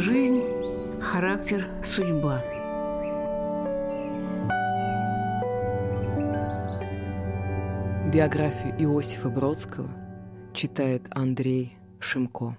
Жизнь, 0.00 0.42
характер, 1.02 1.68
судьба. 1.84 2.42
Биографию 8.10 8.74
Иосифа 8.78 9.28
Бродского 9.28 9.90
читает 10.54 11.02
Андрей 11.10 11.76
Шимко. 11.98 12.56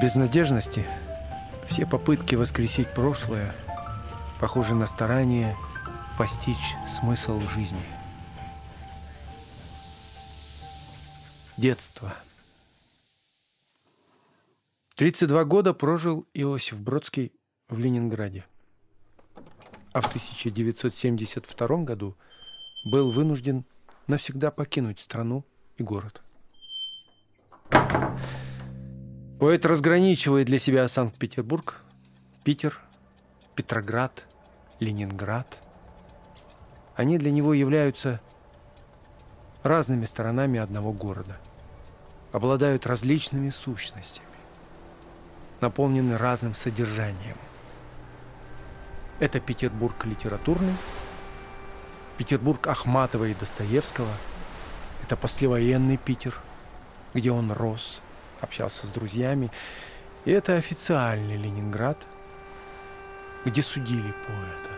Безнадежности 0.00 0.86
все 1.66 1.86
попытки 1.86 2.34
воскресить 2.34 2.92
прошлое 2.94 3.54
похожи 4.40 4.74
на 4.74 4.86
старание 4.86 5.56
постичь 6.16 6.76
смысл 6.86 7.40
жизни. 7.48 7.82
Детство. 11.56 12.12
32 14.94 15.44
года 15.44 15.74
прожил 15.74 16.26
Иосиф 16.32 16.80
Бродский 16.80 17.32
в 17.68 17.78
Ленинграде. 17.78 18.44
А 19.92 20.00
в 20.00 20.06
1972 20.06 21.66
году 21.78 22.16
был 22.84 23.10
вынужден 23.10 23.64
навсегда 24.06 24.50
покинуть 24.50 25.00
страну 25.00 25.44
и 25.76 25.82
город. 25.82 26.22
Поэт 29.38 29.64
разграничивает 29.66 30.48
для 30.48 30.58
себя 30.58 30.88
Санкт-Петербург, 30.88 31.76
Питер, 32.42 32.80
Петроград, 33.54 34.26
Ленинград. 34.80 35.60
Они 36.96 37.18
для 37.18 37.30
него 37.30 37.54
являются 37.54 38.20
разными 39.62 40.06
сторонами 40.06 40.58
одного 40.58 40.92
города, 40.92 41.36
обладают 42.32 42.84
различными 42.88 43.50
сущностями, 43.50 44.26
наполнены 45.60 46.18
разным 46.18 46.52
содержанием. 46.52 47.36
Это 49.20 49.38
Петербург 49.38 50.04
литературный, 50.04 50.74
Петербург 52.16 52.66
Ахматова 52.66 53.26
и 53.26 53.34
Достоевского, 53.34 54.10
это 55.04 55.16
послевоенный 55.16 55.96
Питер, 55.96 56.34
где 57.14 57.30
он 57.30 57.52
рос– 57.52 58.00
общался 58.40 58.86
с 58.86 58.90
друзьями. 58.90 59.50
И 60.24 60.30
это 60.30 60.56
официальный 60.56 61.36
Ленинград, 61.36 61.98
где 63.44 63.62
судили 63.62 64.12
поэта. 64.26 64.70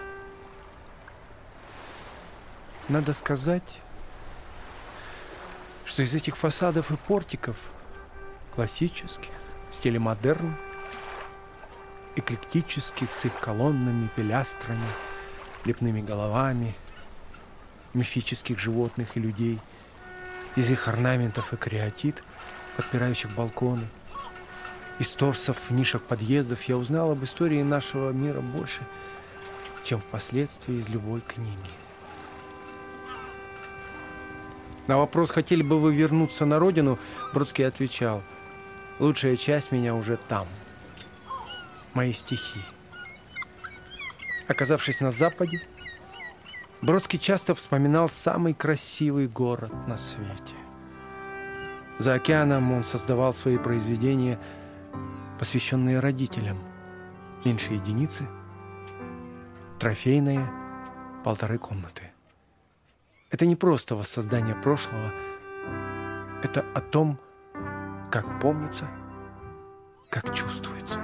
Надо 2.88 3.12
сказать, 3.12 3.78
что 5.84 6.02
из 6.02 6.14
этих 6.14 6.36
фасадов 6.36 6.90
и 6.90 6.96
портиков, 6.96 7.56
классических, 8.54 9.30
в 9.70 9.74
стиле 9.74 9.98
модерн, 9.98 10.56
эклектических 12.16 13.14
с 13.14 13.24
их 13.24 13.38
колоннами, 13.38 14.08
пилястрами, 14.16 14.88
лепными 15.64 16.00
головами, 16.00 16.74
мифических 17.94 18.58
животных 18.58 19.16
и 19.16 19.20
людей, 19.20 19.60
из 20.56 20.70
их 20.70 20.88
орнаментов 20.88 21.52
и 21.52 21.56
креатит– 21.56 22.22
подпирающих 22.76 23.34
балконы. 23.34 23.86
Из 24.98 25.10
торсов 25.10 25.70
в 25.70 25.72
нишах 25.72 26.02
подъездов 26.02 26.62
я 26.64 26.76
узнал 26.76 27.12
об 27.12 27.24
истории 27.24 27.62
нашего 27.62 28.10
мира 28.10 28.40
больше, 28.40 28.80
чем 29.84 30.00
впоследствии 30.00 30.74
из 30.74 30.88
любой 30.88 31.20
книги. 31.22 31.70
На 34.86 34.98
вопрос, 34.98 35.30
хотели 35.30 35.62
бы 35.62 35.78
вы 35.78 35.94
вернуться 35.94 36.44
на 36.44 36.58
родину, 36.58 36.98
Бродский 37.32 37.66
отвечал, 37.66 38.22
лучшая 38.98 39.36
часть 39.36 39.72
меня 39.72 39.94
уже 39.94 40.18
там. 40.28 40.46
Мои 41.94 42.12
стихи. 42.12 42.60
Оказавшись 44.48 45.00
на 45.00 45.12
Западе, 45.12 45.62
Бродский 46.82 47.18
часто 47.18 47.54
вспоминал 47.54 48.08
самый 48.08 48.52
красивый 48.52 49.28
город 49.28 49.72
на 49.86 49.96
свете. 49.96 50.59
За 52.00 52.14
океаном 52.14 52.72
он 52.72 52.82
создавал 52.82 53.34
свои 53.34 53.58
произведения, 53.58 54.38
посвященные 55.38 56.00
родителям. 56.00 56.56
Меньше 57.44 57.74
единицы, 57.74 58.26
трофейные, 59.78 60.50
полторы 61.24 61.58
комнаты. 61.58 62.04
Это 63.30 63.44
не 63.44 63.54
просто 63.54 63.96
воссоздание 63.96 64.54
прошлого, 64.54 65.12
это 66.42 66.64
о 66.74 66.80
том, 66.80 67.18
как 68.10 68.40
помнится, 68.40 68.88
как 70.08 70.34
чувствуется. 70.34 70.98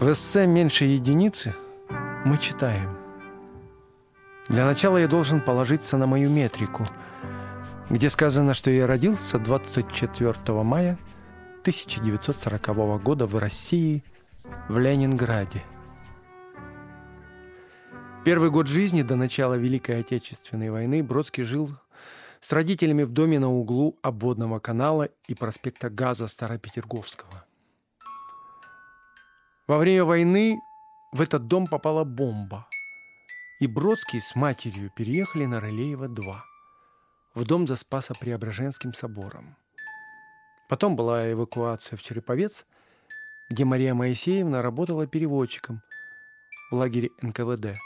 В 0.00 0.10
эссе 0.10 0.46
«Меньше 0.46 0.86
единицы» 0.86 1.54
мы 2.24 2.38
читаем. 2.38 2.96
Для 4.48 4.64
начала 4.64 4.98
я 4.98 5.08
должен 5.08 5.40
положиться 5.40 5.96
на 5.96 6.06
мою 6.06 6.30
метрику, 6.30 6.86
где 7.90 8.08
сказано, 8.10 8.54
что 8.54 8.70
я 8.70 8.86
родился 8.86 9.38
24 9.38 10.34
мая 10.62 10.98
1940 11.60 13.02
года 13.02 13.26
в 13.26 13.36
России, 13.36 14.02
в 14.68 14.78
Ленинграде. 14.78 15.62
Первый 18.24 18.50
год 18.50 18.68
жизни 18.68 19.02
до 19.02 19.16
начала 19.16 19.54
Великой 19.54 20.00
Отечественной 20.00 20.70
войны 20.70 21.02
Бродский 21.02 21.44
жил 21.44 21.70
с 22.40 22.52
родителями 22.52 23.02
в 23.02 23.12
доме 23.12 23.38
на 23.38 23.50
углу 23.50 23.98
обводного 24.02 24.60
канала 24.60 25.10
и 25.28 25.34
проспекта 25.34 25.90
Газа 25.90 26.28
Старопетерговского. 26.28 27.44
Во 29.66 29.78
время 29.78 30.04
войны 30.04 30.58
в 31.14 31.20
этот 31.20 31.46
дом 31.46 31.68
попала 31.68 32.02
бомба. 32.02 32.66
И 33.60 33.68
Бродский 33.68 34.20
с 34.20 34.34
матерью 34.34 34.90
переехали 34.90 35.46
на 35.46 35.60
Рылеева-2, 35.60 36.34
в 37.34 37.44
дом 37.44 37.68
за 37.68 37.76
Спасо-Преображенским 37.76 38.92
собором. 38.92 39.56
Потом 40.68 40.96
была 40.96 41.30
эвакуация 41.30 41.96
в 41.96 42.02
Череповец, 42.02 42.66
где 43.48 43.64
Мария 43.64 43.94
Моисеевна 43.94 44.60
работала 44.60 45.06
переводчиком 45.06 45.82
в 46.72 46.74
лагере 46.74 47.10
НКВД. 47.22 47.78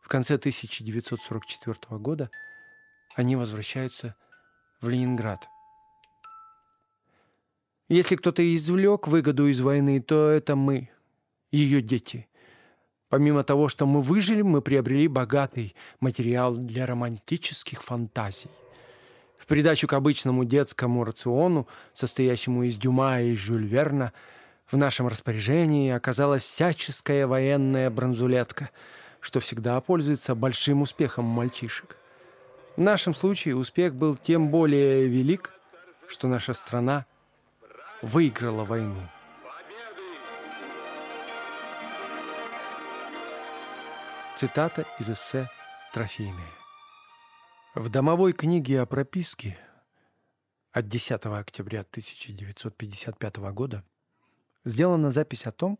В 0.00 0.06
конце 0.06 0.36
1944 0.36 1.98
года 1.98 2.30
они 3.16 3.34
возвращаются 3.34 4.14
в 4.80 4.88
Ленинград. 4.88 5.48
Если 7.88 8.14
кто-то 8.14 8.54
извлек 8.54 9.08
выгоду 9.08 9.48
из 9.48 9.60
войны, 9.60 10.00
то 10.00 10.28
это 10.28 10.54
мы– 10.54 10.90
ее 11.54 11.80
дети. 11.80 12.26
Помимо 13.08 13.44
того, 13.44 13.68
что 13.68 13.86
мы 13.86 14.02
выжили, 14.02 14.42
мы 14.42 14.60
приобрели 14.60 15.06
богатый 15.06 15.74
материал 16.00 16.56
для 16.56 16.84
романтических 16.84 17.82
фантазий. 17.82 18.50
В 19.38 19.46
придачу 19.46 19.86
к 19.86 19.92
обычному 19.92 20.44
детскому 20.44 21.04
рациону, 21.04 21.68
состоящему 21.92 22.64
из 22.64 22.76
Дюма 22.76 23.20
и 23.20 23.36
Жюль 23.36 23.66
Верна, 23.66 24.12
в 24.70 24.76
нашем 24.76 25.06
распоряжении 25.06 25.92
оказалась 25.92 26.42
всяческая 26.42 27.26
военная 27.26 27.90
бронзулетка, 27.90 28.70
что 29.20 29.38
всегда 29.40 29.80
пользуется 29.80 30.34
большим 30.34 30.82
успехом 30.82 31.24
мальчишек. 31.24 31.96
В 32.76 32.80
нашем 32.80 33.14
случае 33.14 33.54
успех 33.54 33.94
был 33.94 34.16
тем 34.16 34.48
более 34.48 35.06
велик, 35.06 35.52
что 36.08 36.26
наша 36.26 36.54
страна 36.54 37.06
выиграла 38.02 38.64
войну. 38.64 39.08
Цитата 44.36 44.84
из 44.98 45.08
эссе 45.08 45.48
«Трофейные». 45.92 46.50
В 47.76 47.88
домовой 47.88 48.32
книге 48.32 48.80
о 48.80 48.86
прописке 48.86 49.56
от 50.72 50.88
10 50.88 51.24
октября 51.26 51.82
1955 51.82 53.36
года 53.52 53.84
сделана 54.64 55.12
запись 55.12 55.46
о 55.46 55.52
том, 55.52 55.78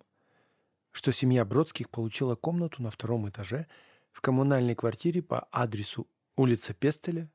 что 0.92 1.10
семья 1.10 1.44
Бродских 1.44 1.90
получила 1.90 2.36
комнату 2.36 2.80
на 2.80 2.92
втором 2.92 3.28
этаже 3.28 3.66
в 4.12 4.20
коммунальной 4.20 4.76
квартире 4.76 5.20
по 5.20 5.48
адресу 5.50 6.06
улица 6.36 6.74
Пестеля, 6.74 7.28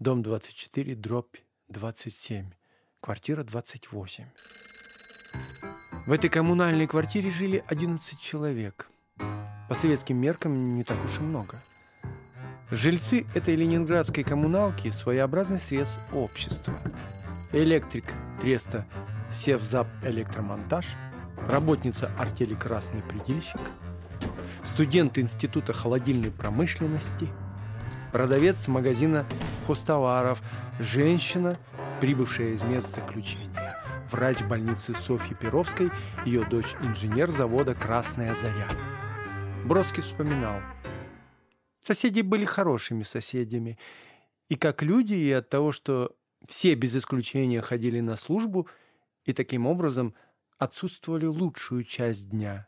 дом 0.00 0.24
24, 0.24 0.96
дробь 0.96 1.36
27, 1.68 2.50
квартира 2.98 3.44
28. 3.44 4.24
В 6.04 6.10
этой 6.10 6.28
коммунальной 6.28 6.88
квартире 6.88 7.30
жили 7.30 7.64
11 7.68 8.18
человек. 8.18 8.90
По 9.68 9.74
советским 9.74 10.16
меркам 10.16 10.76
не 10.76 10.82
так 10.82 10.96
уж 11.04 11.18
и 11.18 11.22
много. 11.22 11.56
Жильцы 12.70 13.26
этой 13.34 13.54
ленинградской 13.54 14.24
коммуналки– 14.24 14.90
своеобразный 14.92 15.58
срез 15.58 15.98
общества. 16.12 16.74
Электрик 17.52 18.04
Треста 18.40 18.86
Севзап 19.30 19.86
Электромонтаж, 20.02 20.86
работница 21.48 22.10
артели 22.18 22.54
«Красный 22.54 23.02
предельщик», 23.02 23.60
студент 24.62 25.18
Института 25.18 25.72
холодильной 25.72 26.30
промышленности, 26.30 27.28
продавец 28.12 28.68
магазина 28.68 29.26
хостоваров, 29.66 30.42
женщина, 30.78 31.58
прибывшая 32.00 32.54
из 32.54 32.62
мест 32.62 32.94
заключения– 32.94 33.76
врач 34.10 34.42
больницы 34.42 34.94
Софьи 34.94 35.34
Перовской, 35.34 35.90
ее 36.24 36.44
дочь 36.44 36.74
инженер 36.80 37.30
завода 37.30 37.74
«Красная 37.74 38.34
заря». 38.34 38.68
Бродский 39.68 40.02
вспоминал. 40.02 40.60
Соседи 41.82 42.22
были 42.22 42.44
хорошими 42.44 43.02
соседями. 43.02 43.78
И 44.48 44.56
как 44.56 44.82
люди, 44.82 45.12
и 45.12 45.30
от 45.30 45.48
того, 45.50 45.72
что 45.72 46.16
все 46.48 46.74
без 46.74 46.96
исключения 46.96 47.60
ходили 47.60 48.00
на 48.00 48.16
службу 48.16 48.66
и 49.24 49.32
таким 49.32 49.66
образом 49.66 50.14
отсутствовали 50.56 51.26
лучшую 51.26 51.84
часть 51.84 52.30
дня. 52.30 52.66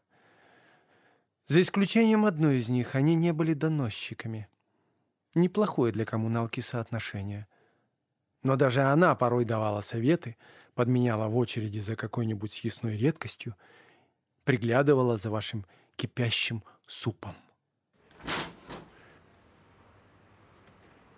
За 1.49 1.62
исключением 1.62 2.26
одной 2.26 2.58
из 2.58 2.69
них, 2.69 2.94
они 2.94 3.14
не 3.14 3.32
были 3.32 3.55
доносчиками. 3.55 4.49
Неплохое 5.35 5.93
для 5.93 6.05
коммуналки 6.05 6.61
соотношение. 6.61 7.49
Но 8.43 8.56
даже 8.56 8.82
она 8.82 9.14
порой 9.14 9.44
давала 9.44 9.81
советы– 9.81 10.37
подменяла 10.81 11.29
в 11.29 11.37
очереди 11.37 11.79
за 11.79 11.94
какой-нибудь 11.94 12.53
съестной 12.53 12.96
редкостью, 12.96 13.55
приглядывала 14.44 15.19
за 15.19 15.31
вашим 15.31 15.67
кипящим 15.96 16.62
супом. 16.90 17.34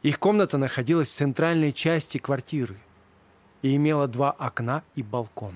Их 0.02 0.19
комната 0.19 0.58
находилась 0.58 1.08
в 1.08 1.14
центральной 1.14 1.72
части 1.72 2.19
квартиры 2.19 2.76
и 3.62 3.74
имела 3.76 4.06
два 4.06 4.32
окна 4.32 4.82
и 4.96 5.02
балкон. 5.02 5.54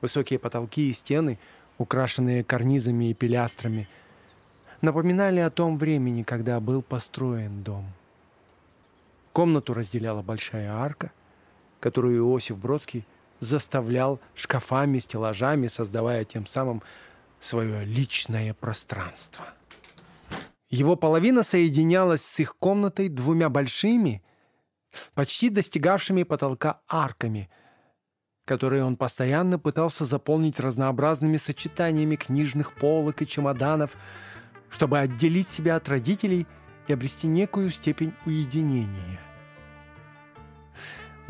Высокие 0.00 0.38
потолки 0.38 0.90
и 0.90 0.92
стены, 0.92 1.38
украшенные 1.78 2.44
карнизами 2.44 3.10
и 3.10 3.14
пилястрами, 3.14 3.88
напоминали 4.80 5.40
о 5.40 5.50
том 5.50 5.76
времени, 5.76 6.22
когда 6.22 6.60
был 6.60 6.82
построен 6.82 7.62
дом. 7.62 7.86
Комнату 9.32 9.74
разделяла 9.74 10.22
большая 10.22 10.72
арка, 10.72 11.12
которую 11.80 12.18
Иосиф 12.18 12.58
Бродский 12.58 13.06
заставлял 13.40 14.20
шкафами, 14.34 14.98
стеллажами, 14.98 15.68
создавая 15.68 16.24
тем 16.24 16.46
самым 16.46 16.82
свое 17.40 17.84
личное 17.84 18.54
пространство. 18.54 19.44
Его 20.68 20.94
половина 20.94 21.42
соединялась 21.42 22.24
с 22.24 22.38
их 22.38 22.56
комнатой 22.58 23.08
двумя 23.08 23.48
большими, 23.48 24.22
почти 25.14 25.48
достигавшими 25.48 26.22
потолка 26.22 26.80
арками, 26.88 27.50
которые 28.44 28.84
он 28.84 28.96
постоянно 28.96 29.58
пытался 29.58 30.04
заполнить 30.04 30.60
разнообразными 30.60 31.38
сочетаниями 31.38 32.16
книжных 32.16 32.74
полок 32.74 33.22
и 33.22 33.26
чемоданов, 33.26 33.96
чтобы 34.68 34.98
отделить 34.98 35.48
себя 35.48 35.76
от 35.76 35.88
родителей 35.88 36.46
и 36.86 36.92
обрести 36.92 37.26
некую 37.26 37.70
степень 37.70 38.12
уединения– 38.26 39.20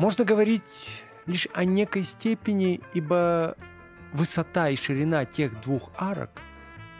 можно 0.01 0.25
говорить 0.25 1.03
лишь 1.27 1.47
о 1.53 1.63
некой 1.63 2.05
степени, 2.05 2.81
ибо 2.95 3.55
высота 4.13 4.69
и 4.69 4.75
ширина 4.75 5.25
тех 5.25 5.59
двух 5.61 5.91
арок, 5.97 6.31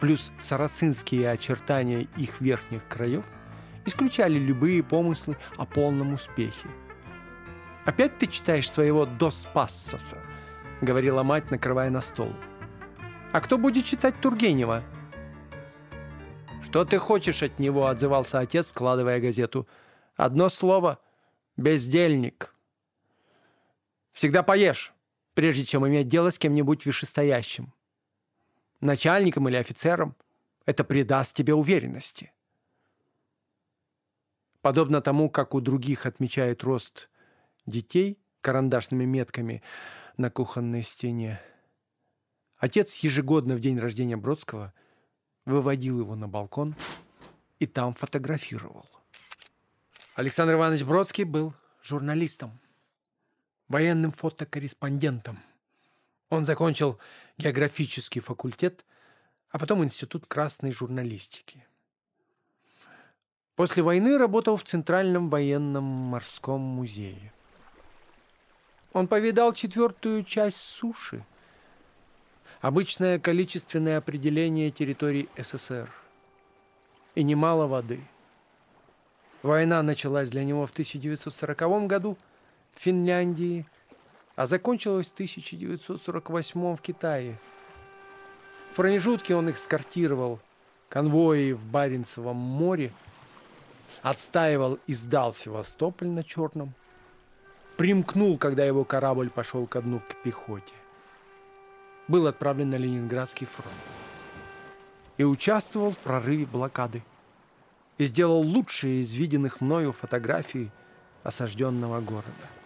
плюс 0.00 0.32
сарацинские 0.40 1.30
очертания 1.30 2.08
их 2.16 2.40
верхних 2.40 2.86
краев, 2.88 3.24
исключали 3.84 4.38
любые 4.38 4.82
помыслы 4.82 5.36
о 5.56 5.66
полном 5.66 6.14
успехе. 6.14 6.68
«Опять 7.84 8.18
ты 8.18 8.26
читаешь 8.26 8.70
своего 8.70 9.06
«Дос 9.06 9.48
Пассоса»,— 9.52 10.18
говорила 10.80 11.22
мать, 11.22 11.50
накрывая 11.50 11.90
на 11.90 12.00
стол. 12.00 12.32
«А 13.32 13.40
кто 13.40 13.58
будет 13.58 13.84
читать 13.84 14.20
Тургенева?» 14.20 14.82
«Что 16.62 16.84
ты 16.84 16.98
хочешь 16.98 17.42
от 17.42 17.58
него?»— 17.58 17.86
отзывался 17.88 18.38
отец, 18.38 18.68
складывая 18.68 19.20
газету. 19.20 19.66
«Одно 20.16 20.48
слово— 20.48 21.00
бездельник». 21.56 22.54
Всегда 24.12 24.42
поешь, 24.42 24.92
прежде 25.34 25.64
чем 25.64 25.86
иметь 25.86 26.08
дело 26.08 26.30
с 26.30 26.38
кем-нибудь 26.38 26.84
вышестоящим. 26.84 27.72
Начальником 28.80 29.48
или 29.48 29.56
офицером 29.56 30.16
это 30.66 30.84
придаст 30.84 31.34
тебе 31.34 31.54
уверенности. 31.54 32.32
Подобно 34.60 35.00
тому, 35.00 35.28
как 35.28 35.54
у 35.54 35.60
других 35.60 36.06
отмечает 36.06 36.62
рост 36.62 37.08
детей 37.66 38.18
карандашными 38.40 39.04
метками 39.04 39.62
на 40.16 40.30
кухонной 40.30 40.82
стене, 40.82 41.40
отец 42.56 42.96
ежегодно 42.98 43.56
в 43.56 43.60
день 43.60 43.78
рождения 43.78 44.16
Бродского 44.16 44.72
выводил 45.44 46.00
его 46.00 46.14
на 46.14 46.28
балкон 46.28 46.76
и 47.58 47.66
там 47.66 47.94
фотографировал. 47.94 48.88
Александр 50.14 50.54
Иванович 50.54 50.84
Бродский 50.84 51.24
был 51.24 51.54
журналистом 51.82 52.60
военным 53.72 54.12
фотокорреспондентом. 54.12 55.38
Он 56.28 56.44
закончил 56.44 56.98
географический 57.38 58.20
факультет, 58.20 58.84
а 59.50 59.58
потом 59.58 59.82
Институт 59.82 60.26
красной 60.26 60.72
журналистики. 60.72 61.66
После 63.56 63.82
войны 63.82 64.18
работал 64.18 64.56
в 64.56 64.62
Центральном 64.62 65.30
военном 65.30 65.84
морском 65.84 66.60
музее. 66.60 67.32
Он 68.92 69.08
повидал 69.08 69.54
четвертую 69.54 70.22
часть 70.24 70.58
суши, 70.58 71.24
обычное 72.60 73.18
количественное 73.18 73.96
определение 73.96 74.70
территорий 74.70 75.30
СССР 75.38 75.90
и 77.14 77.22
немало 77.22 77.66
воды. 77.66 78.00
Война 79.42 79.82
началась 79.82 80.30
для 80.30 80.44
него 80.44 80.66
в 80.66 80.72
1940 80.72 81.86
году– 81.86 82.18
Финляндии, 82.74 83.66
а 84.34 84.46
закончилась 84.46 85.08
в 85.10 85.14
1948 85.14 86.76
в 86.76 86.80
Китае. 86.80 87.38
В 88.72 88.76
промежутке 88.76 89.34
он 89.36 89.50
экскортировал 89.50 90.40
конвои 90.88 91.52
в 91.52 91.64
Баренцевом 91.64 92.36
море, 92.36 92.92
отстаивал 94.02 94.78
и 94.86 94.94
сдал 94.94 95.34
Севастополь 95.34 96.08
на 96.08 96.24
Черном, 96.24 96.74
примкнул, 97.76 98.38
когда 98.38 98.64
его 98.64 98.84
корабль 98.84 99.30
пошел 99.30 99.66
ко 99.66 99.82
дну 99.82 100.00
к 100.00 100.22
пехоте. 100.22 100.74
Был 102.08 102.26
отправлен 102.26 102.70
на 102.70 102.76
Ленинградский 102.76 103.46
фронт 103.46 103.72
и 105.18 105.24
участвовал 105.24 105.92
в 105.92 105.98
прорыве 105.98 106.46
блокады 106.46 107.02
и 107.98 108.06
сделал 108.06 108.40
лучшие 108.40 109.02
из 109.02 109.12
виденных 109.14 109.60
мною 109.60 109.92
фотографий 109.92 110.70
осажденного 111.22 112.00
города 112.00 112.61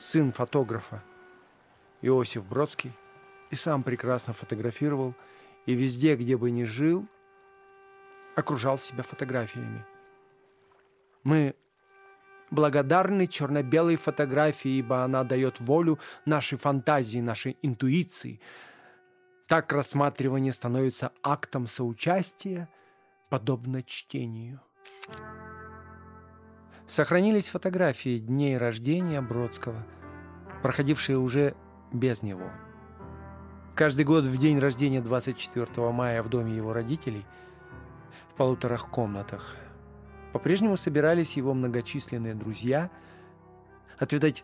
сын 0.00 0.32
фотографа 0.32 1.02
Иосиф 2.00 2.46
Бродский, 2.46 2.92
и 3.50 3.54
сам 3.54 3.82
прекрасно 3.82 4.32
фотографировал, 4.32 5.14
и 5.66 5.74
везде, 5.74 6.16
где 6.16 6.36
бы 6.36 6.50
ни 6.50 6.64
жил, 6.64 7.06
окружал 8.34 8.78
себя 8.78 9.02
фотографиями. 9.02 9.84
Мы 11.22 11.54
благодарны 12.50 13.26
черно-белой 13.26 13.96
фотографии, 13.96 14.78
ибо 14.78 15.04
она 15.04 15.22
дает 15.22 15.60
волю 15.60 15.98
нашей 16.24 16.56
фантазии, 16.56 17.18
нашей 17.18 17.58
интуиции. 17.60 18.40
Так 19.46 19.70
рассматривание 19.72 20.52
становится 20.52 21.12
актом 21.22 21.66
соучастия, 21.66 22.70
подобно 23.28 23.82
чтению. 23.82 24.60
Сохранились 26.90 27.46
фотографии 27.46 28.18
дней 28.18 28.58
рождения 28.58 29.20
Бродского, 29.20 29.86
проходившие 30.60 31.18
уже 31.18 31.54
без 31.92 32.20
него. 32.22 32.50
Каждый 33.76 34.04
год 34.04 34.24
в 34.24 34.36
день 34.38 34.58
рождения 34.58 35.00
24 35.00 35.92
мая 35.92 36.20
в 36.24 36.28
доме 36.28 36.52
его 36.52 36.72
родителей 36.72 37.24
в 38.32 38.34
полуторах 38.34 38.88
комнатах 38.90 39.54
по-прежнему 40.32 40.76
собирались 40.76 41.36
его 41.36 41.54
многочисленные 41.54 42.34
друзья 42.34 42.90
отведать 43.96 44.42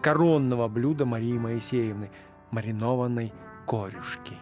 коронного 0.00 0.68
блюда 0.68 1.04
Марии 1.04 1.36
Моисеевны– 1.36 2.12
маринованной 2.52 3.32
корюшки. 3.66 4.36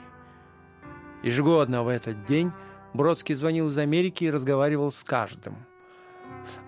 Ежегодно 1.23 1.85
в 1.85 1.89
этот 1.89 2.27
день 2.27 2.53
Бродский 2.93 3.35
звонил 3.35 3.69
из 3.69 3.79
Америки 3.79 4.25
и 4.25 4.31
разговаривал 4.31 4.93
с 4.93 5.03
каждым. 5.03 5.70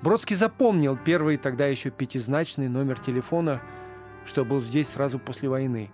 Бродский 0.03 0.37
запомнил 0.37 0.97
первый 0.97 1.37
тогда 1.37 1.67
еще 1.67 1.91
пятизначный 1.91 2.69
номер 2.69 2.99
телефона, 2.99 3.61
что 4.25 4.45
был 4.45 4.61
здесь 4.61 4.89
сразу 4.89 5.19
после 5.19 5.49
войны. 5.49 5.91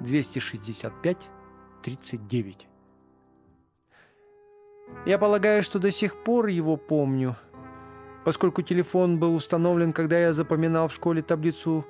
265-39. 0.00 2.66
Я 5.06 5.18
полагаю, 5.18 5.62
что 5.62 5.78
до 5.78 5.90
сих 5.90 6.22
пор 6.22 6.48
его 6.48 6.76
помню, 6.76 7.36
поскольку 8.24 8.62
телефон 8.62 9.18
был 9.18 9.34
установлен, 9.34 9.92
когда 9.92 10.18
я 10.18 10.32
запоминал 10.32 10.88
в 10.88 10.94
школе 10.94 11.22
таблицу 11.22 11.86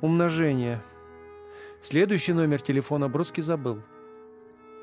умножения. 0.00 0.82
Следующий 1.82 2.32
номер 2.32 2.60
телефона 2.60 3.08
Бродский 3.08 3.42
забыл. 3.42 3.82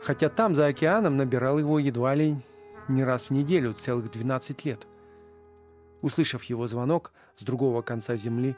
Хотя 0.02 0.30
там, 0.30 0.56
за 0.56 0.68
океаном, 0.68 1.18
набирал 1.18 1.60
его 1.60 1.80
едва 1.80 2.16
ли 2.16 2.38
не 2.88 3.04
раз 3.04 3.26
в 3.26 3.32
неделю, 3.32 3.74
целых 3.74 4.12
12 4.12 4.66
лет. 4.66 4.88
Услышав 6.02 6.44
его 6.46 6.68
звонок 6.68 7.12
с 7.36 7.44
другого 7.44 7.82
конца 7.82 8.16
земли, 8.16 8.56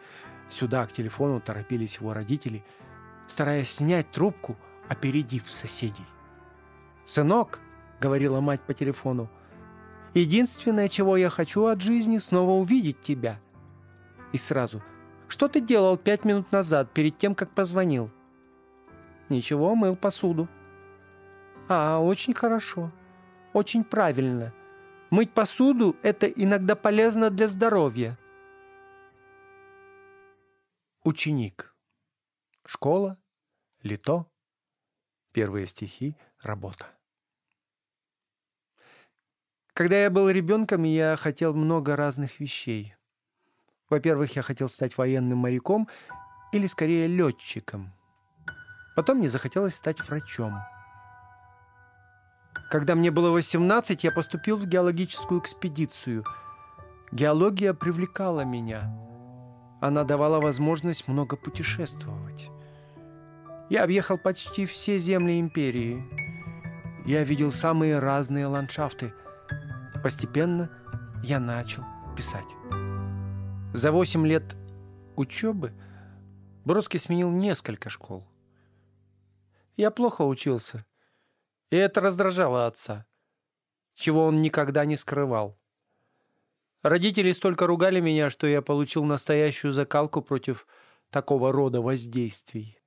сюда, 0.50 0.86
к 0.86 0.94
телефону, 0.94 1.40
торопились 1.40 1.98
его 1.98 2.14
родители, 2.14 2.64
стараясь 3.28 3.72
снять 3.72 4.12
трубку, 4.12 4.58
опередив 4.88 5.50
соседей. 5.50 6.06
«Сынок»,— 7.06 7.60
говорила 8.00 8.42
мать 8.42 8.62
по 8.62 8.74
телефону,— 8.74 9.30
«единственное, 10.14 10.90
чего 10.90 11.18
я 11.18 11.30
хочу 11.30 11.66
от 11.66 11.82
жизни, 11.82 12.18
снова 12.20 12.52
увидеть 12.52 13.02
тебя». 13.02 13.40
И 14.34 14.38
сразу, 14.38 14.84
«Что 15.28 15.48
ты 15.48 15.62
делал 15.62 15.98
пять 15.98 16.26
минут 16.26 16.52
назад, 16.52 16.92
перед 16.92 17.18
тем, 17.18 17.36
как 17.36 17.52
позвонил?» 17.52 18.12
«Ничего, 19.30 19.76
мыл 19.76 19.96
посуду». 19.96 20.48
А, 21.74 22.00
очень 22.00 22.34
хорошо. 22.34 22.92
Очень 23.54 23.86
правильно. 23.86 24.54
Мыть 25.12 25.34
посуду– 25.34 25.98
это 26.04 26.26
иногда 26.28 26.74
полезно 26.74 27.30
для 27.30 27.50
здоровья. 27.50 28.18
Ученик. 31.04 31.76
Школа, 32.66 33.22
лито, 33.82 34.26
первые 35.34 35.68
стихи, 35.68 36.16
работа. 36.42 36.86
Когда 39.74 40.02
я 40.02 40.10
был 40.10 40.30
ребенком, 40.30 40.84
я 40.84 41.18
хотел 41.18 41.54
много 41.54 41.98
разных 41.98 42.40
вещей. 42.40 42.96
Во-первых, 43.90 44.38
я 44.38 44.44
хотел 44.44 44.70
стать 44.70 44.98
военным 44.98 45.40
моряком 45.40 45.90
или, 46.54 46.68
скорее, 46.68 47.08
летчиком. 47.08 47.92
Потом 48.96 49.18
мне 49.18 49.30
захотелось 49.30 49.76
стать 49.76 50.00
врачом– 50.08 50.58
когда 52.72 52.96
мне 52.96 53.12
было 53.12 53.32
18, 53.32 54.04
я 54.06 54.12
поступил 54.14 54.56
в 54.56 54.66
геологическую 54.66 55.42
экспедицию. 55.42 56.24
Геология 57.12 57.74
привлекала 57.74 58.46
меня. 58.46 58.90
Она 59.82 60.06
давала 60.06 60.40
возможность 60.40 61.08
много 61.10 61.36
путешествовать. 61.36 62.50
Я 63.70 63.84
объехал 63.84 64.18
почти 64.18 64.66
все 64.66 64.98
земли 65.00 65.38
империи. 65.38 66.02
Я 67.06 67.26
видел 67.26 67.52
самые 67.52 68.00
разные 68.00 68.46
ландшафты. 68.46 69.14
Постепенно 70.02 70.70
я 71.24 71.42
начал 71.42 71.84
писать. 72.16 72.48
За 73.74 73.92
8 73.92 74.26
лет 74.26 74.56
учебы 75.18 75.74
Бродский 76.64 77.00
сменил 77.00 77.32
несколько 77.32 77.90
школ. 77.90 78.26
Я 79.76 79.92
плохо 79.92 80.22
учился– 80.22 80.86
и 81.72 81.78
это 81.78 82.02
раздражало 82.02 82.68
отца, 82.68 83.06
чего 83.96 84.26
он 84.26 84.42
никогда 84.42 84.86
не 84.86 84.98
скрывал. 84.98 85.58
Родители 86.84 87.32
столько 87.32 87.66
ругали 87.66 88.00
меня, 88.00 88.30
что 88.30 88.46
я 88.46 88.62
получил 88.62 89.06
настоящую 89.06 89.72
закалку 89.72 90.22
против 90.22 90.68
такого 91.10 91.52
рода 91.52 91.82
воздействий. 91.82 92.78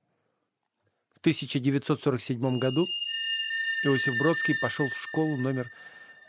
В 1.15 1.19
1947 1.19 2.59
году 2.59 2.85
Иосиф 3.83 4.13
Бродский 4.19 4.55
пошел 4.61 4.87
в 4.87 4.97
школу 4.97 5.35
номер 5.37 5.71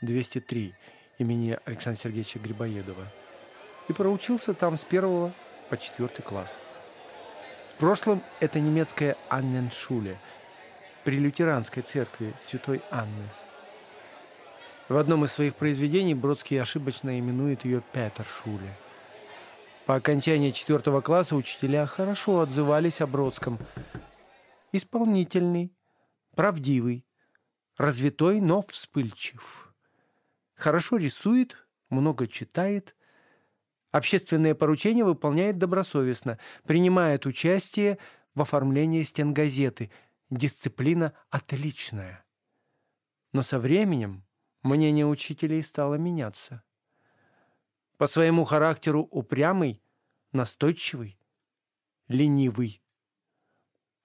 203 0.01 0.75
имени 1.19 1.59
Александра 1.67 2.01
Сергеевича 2.03 2.39
Грибоедова 2.39 3.07
и 3.89 3.93
проучился 3.93 4.55
там 4.55 4.79
с 4.79 4.85
первого 4.85 5.35
по 5.69 5.77
четвертый 5.77 6.23
класс. 6.23 6.59
В 7.69 7.79
прошлом 7.79 8.23
это 8.41 8.61
немецкая 8.61 9.19
Анненшуле– 9.29 10.19
при 11.07 11.21
лютеранской 11.21 11.85
церкви 11.85 12.35
Святой 12.41 12.83
Анны. 12.91 13.29
В 14.89 14.97
одном 14.97 15.25
из 15.25 15.31
своих 15.31 15.55
произведений 15.55 16.17
Бродский 16.17 16.61
ошибочно 16.61 17.17
именует 17.17 17.65
ее 17.65 17.81
Петершуле. 17.93 18.77
По 19.87 19.95
окончании 19.95 20.51
четвертого 20.51 21.01
класса 21.03 21.37
учителя 21.37 21.87
хорошо 21.87 22.41
отзывались 22.41 23.01
о 23.01 23.07
Бродском. 23.07 23.61
Исполнительный, 24.73 25.73
правдивый, 26.35 27.07
развитой, 27.77 28.41
но 28.41 28.63
вспыльчив. 28.63 29.73
Хорошо 30.57 30.97
рисует, 30.97 31.69
много 31.89 32.27
читает, 32.27 32.97
общественные 33.93 34.57
поручения 34.57 35.05
выполняет 35.05 35.57
добросовестно, 35.57 36.41
принимает 36.67 37.27
участие 37.27 37.99
в 38.35 38.43
оформлении 38.43 39.05
стен 39.05 39.33
газеты– 39.33 39.93
дисциплина 40.31 41.15
отличная. 41.31 42.25
Но 43.33 43.43
со 43.43 43.59
временем 43.59 44.27
мнение 44.63 45.07
учителей 45.07 45.63
стало 45.63 45.95
меняться. 45.95 46.63
По 47.97 48.07
своему 48.07 48.45
характеру 48.45 49.03
упрямый, 49.11 49.83
настойчивый, 50.33 51.19
ленивый, 52.09 52.83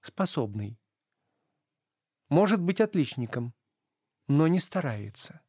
способный. 0.02 0.80
Может 2.30 2.62
быть 2.62 2.80
отличником, 2.80 3.54
но 4.28 4.48
не 4.48 4.60
старается. 4.60 5.42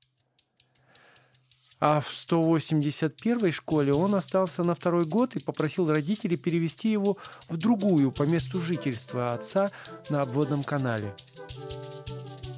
А 1.84 2.00
в 2.00 2.10
181-й 2.10 3.50
школе 3.50 3.92
он 3.92 4.14
остался 4.14 4.62
на 4.62 4.76
второй 4.76 5.04
год 5.04 5.34
и 5.34 5.40
попросил 5.40 5.90
родителей 5.90 6.36
перевести 6.36 6.88
его 6.88 7.16
в 7.48 7.56
другую 7.56 8.12
по 8.12 8.22
месту 8.22 8.60
жительства 8.60 9.34
отца 9.34 9.72
на 10.08 10.22
обводном 10.22 10.62
канале. 10.62 11.12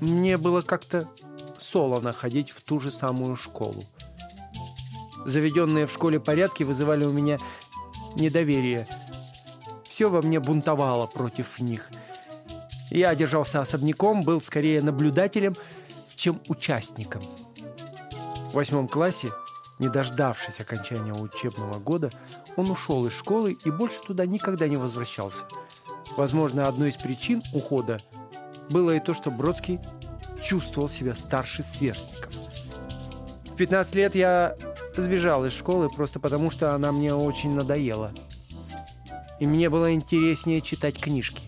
Мне 0.00 0.36
было 0.36 0.60
как-то 0.60 1.08
солоно 1.58 2.12
ходить 2.12 2.50
в 2.50 2.62
ту 2.62 2.80
же 2.80 2.90
самую 2.90 3.36
школу. 3.36 3.82
Заведенные 5.24 5.86
в 5.86 5.92
школе 5.92 6.20
порядки 6.20 6.62
вызывали 6.62 7.06
у 7.06 7.10
меня 7.10 7.38
недоверие. 8.16 8.86
Все 9.88 10.10
во 10.10 10.20
мне 10.20 10.38
бунтовало 10.38 11.06
против 11.06 11.60
них. 11.60 11.88
Я 12.90 13.14
держался 13.14 13.62
особняком, 13.62 14.22
был 14.22 14.42
скорее 14.42 14.82
наблюдателем, 14.82 15.56
чем 16.14 16.42
участником. 16.48 17.22
В 18.54 18.56
восьмом 18.56 18.86
классе, 18.86 19.32
не 19.80 19.88
дождавшись 19.88 20.60
окончания 20.60 21.12
учебного 21.12 21.80
года, 21.80 22.12
он 22.54 22.70
ушел 22.70 23.04
из 23.04 23.12
школы 23.12 23.58
и 23.64 23.68
больше 23.72 24.00
туда 24.00 24.26
никогда 24.26 24.68
не 24.68 24.76
возвращался. 24.76 25.42
Возможно, 26.16 26.68
одной 26.68 26.90
из 26.90 26.96
причин 26.96 27.42
ухода 27.52 27.98
было 28.70 28.92
и 28.92 29.00
то, 29.00 29.12
что 29.12 29.32
Бродский 29.32 29.80
чувствовал 30.40 30.88
себя 30.88 31.16
старше 31.16 31.64
сверстников. 31.64 32.32
В 33.50 33.56
15 33.56 33.94
лет 33.96 34.14
я 34.14 34.56
сбежал 34.96 35.44
из 35.44 35.52
школы 35.52 35.90
просто 35.90 36.20
потому, 36.20 36.52
что 36.52 36.76
она 36.76 36.92
мне 36.92 37.12
очень 37.12 37.56
надоела. 37.56 38.12
И 39.40 39.48
мне 39.48 39.68
было 39.68 39.92
интереснее 39.92 40.60
читать 40.60 40.96
книжки. 40.96 41.42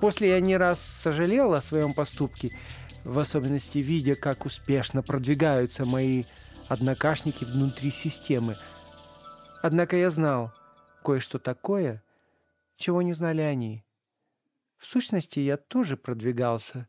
После 0.00 0.30
я 0.30 0.40
не 0.40 0.56
раз 0.56 0.80
сожалел 0.80 1.52
о 1.52 1.60
своем 1.60 1.92
поступке– 1.92 2.58
в 3.06 3.20
особенности 3.20 3.78
видя, 3.78 4.16
как 4.16 4.44
успешно 4.44 5.00
продвигаются 5.00 5.84
мои 5.84 6.24
однокашники 6.68 7.44
внутри 7.44 7.90
системы. 7.90 8.56
Однако 9.62 9.96
я 9.96 10.10
знал 10.10 10.52
кое-что 11.04 11.38
такое, 11.38 12.02
чего 12.74 13.02
не 13.02 13.12
знали 13.12 13.42
они. 13.42 13.84
В 14.76 14.86
сущности, 14.86 15.38
я 15.38 15.56
тоже 15.56 15.96
продвигался, 15.96 16.88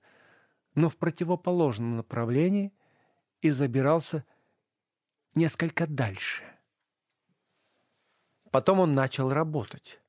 но 0.74 0.89
в 0.89 0.97
противоположном 0.97 1.95
направлении 1.97 2.74
и 3.41 3.51
забирался 3.51 4.25
несколько 5.36 5.86
дальше. 5.86 6.43
Потом 8.50 8.79
он 8.79 8.95
начал 8.95 9.31
работать. 9.31 10.01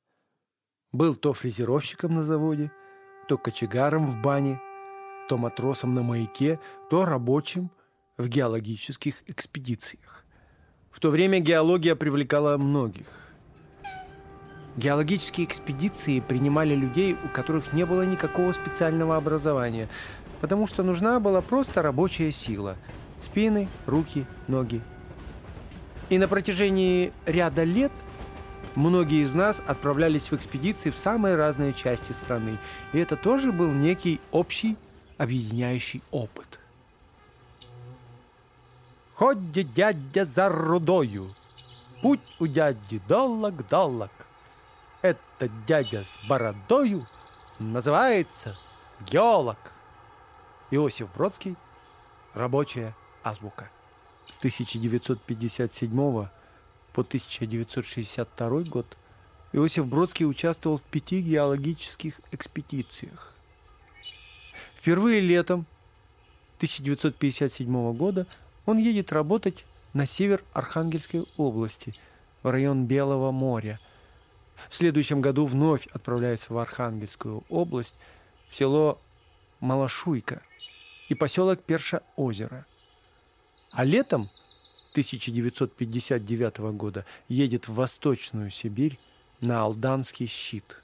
Был 0.91 1.15
то 1.15 1.33
фрезеровщиком 1.33 2.15
на 2.15 2.23
заводе, 2.23 2.71
то 3.27 3.37
кочегаром 3.37 4.07
в 4.07 4.19
бане– 4.23 4.59
то 5.29 5.37
матросом 5.37 5.93
на 5.93 6.01
маяке, 6.01 6.59
то 6.89 7.05
рабочим 7.05 7.69
в 8.17 8.27
геологических 8.27 9.21
экспедициях. 9.27 10.25
В 10.89 10.99
то 10.99 11.11
время 11.11 11.39
геология 11.39 11.95
привлекала 11.95 12.57
многих. 12.57 13.05
Геологические 14.75 15.45
экспедиции 15.45 16.19
принимали 16.19 16.73
людей, 16.73 17.15
у 17.23 17.27
которых 17.27 17.73
не 17.73 17.85
было 17.85 18.01
никакого 18.01 18.53
специального 18.53 19.17
образования, 19.17 19.87
потому 20.41 20.65
что 20.65 20.81
нужна 20.81 21.19
была 21.19 21.41
просто 21.41 21.83
рабочая 21.83 22.31
сила– 22.31 22.75
спины, 23.21 23.67
руки, 23.85 24.25
ноги. 24.47 24.81
И 26.09 26.17
на 26.17 26.27
протяжении 26.27 27.13
ряда 27.27 27.63
лет 27.63 27.91
многие 28.73 29.21
из 29.21 29.35
нас 29.35 29.61
отправлялись 29.67 30.31
в 30.31 30.33
экспедиции 30.33 30.89
в 30.89 30.97
самые 30.97 31.35
разные 31.35 31.73
части 31.73 32.13
страны. 32.13 32.57
И 32.93 32.97
это 32.97 33.15
тоже 33.15 33.51
был 33.51 33.69
некий 33.71 34.19
общий 34.31 34.75
объединяющий 35.19 36.01
опыт. 36.11 36.59
Ходит 39.13 39.73
дядя 39.73 40.25
за 40.25 40.47
рудою, 40.47 41.35
путь 42.01 42.21
у 42.39 42.47
дяди 42.47 43.01
долог-долог. 43.07 44.11
Этот 45.01 45.51
дядя 45.65 46.05
с 46.05 46.17
бородою 46.27 47.05
называется 47.59 48.57
геолог. 49.11 49.57
Иосиф 50.71 51.11
Бродский 51.13 51.57
«Рабочая 52.33 52.95
азбука». 53.21 53.69
С 54.31 54.37
1957 54.37 55.89
по 56.93 57.01
1962 57.01 58.49
год 58.61 58.97
Иосиф 59.51 59.85
Бродский 59.85 60.25
участвовал 60.25 60.77
в 60.77 60.83
пяти 60.83 61.21
геологических 61.21 62.21
экспедициях. 62.31 63.33
Впервые 64.79 65.19
летом 65.19 65.65
1957 66.59 67.93
года 67.97 68.25
он 68.65 68.77
едет 68.77 69.11
работать 69.11 69.65
на 69.91 70.05
север 70.05 70.41
Архангельской 70.53 71.25
области, 71.35 71.93
в 72.43 72.49
район 72.49 72.85
Белого 72.85 73.31
моря. 73.31 73.77
В 74.69 74.73
следующем 74.73 75.19
году 75.19 75.45
вновь 75.45 75.85
отправляется 75.87 76.53
в 76.53 76.57
Архангельскую 76.57 77.43
область, 77.49 77.93
в 78.49 78.55
село 78.55 79.01
Малашуйка 79.59 80.41
и 81.09 81.13
поселок 81.13 81.61
Перша-озеро. 81.61 82.65
А 83.71 83.83
летом 83.83 84.29
1959 84.91 86.57
года 86.77 87.05
едет 87.27 87.67
в 87.67 87.73
Восточную 87.73 88.49
Сибирь 88.49 88.97
на 89.41 89.59
Алданский 89.59 90.27
щит. 90.27 90.81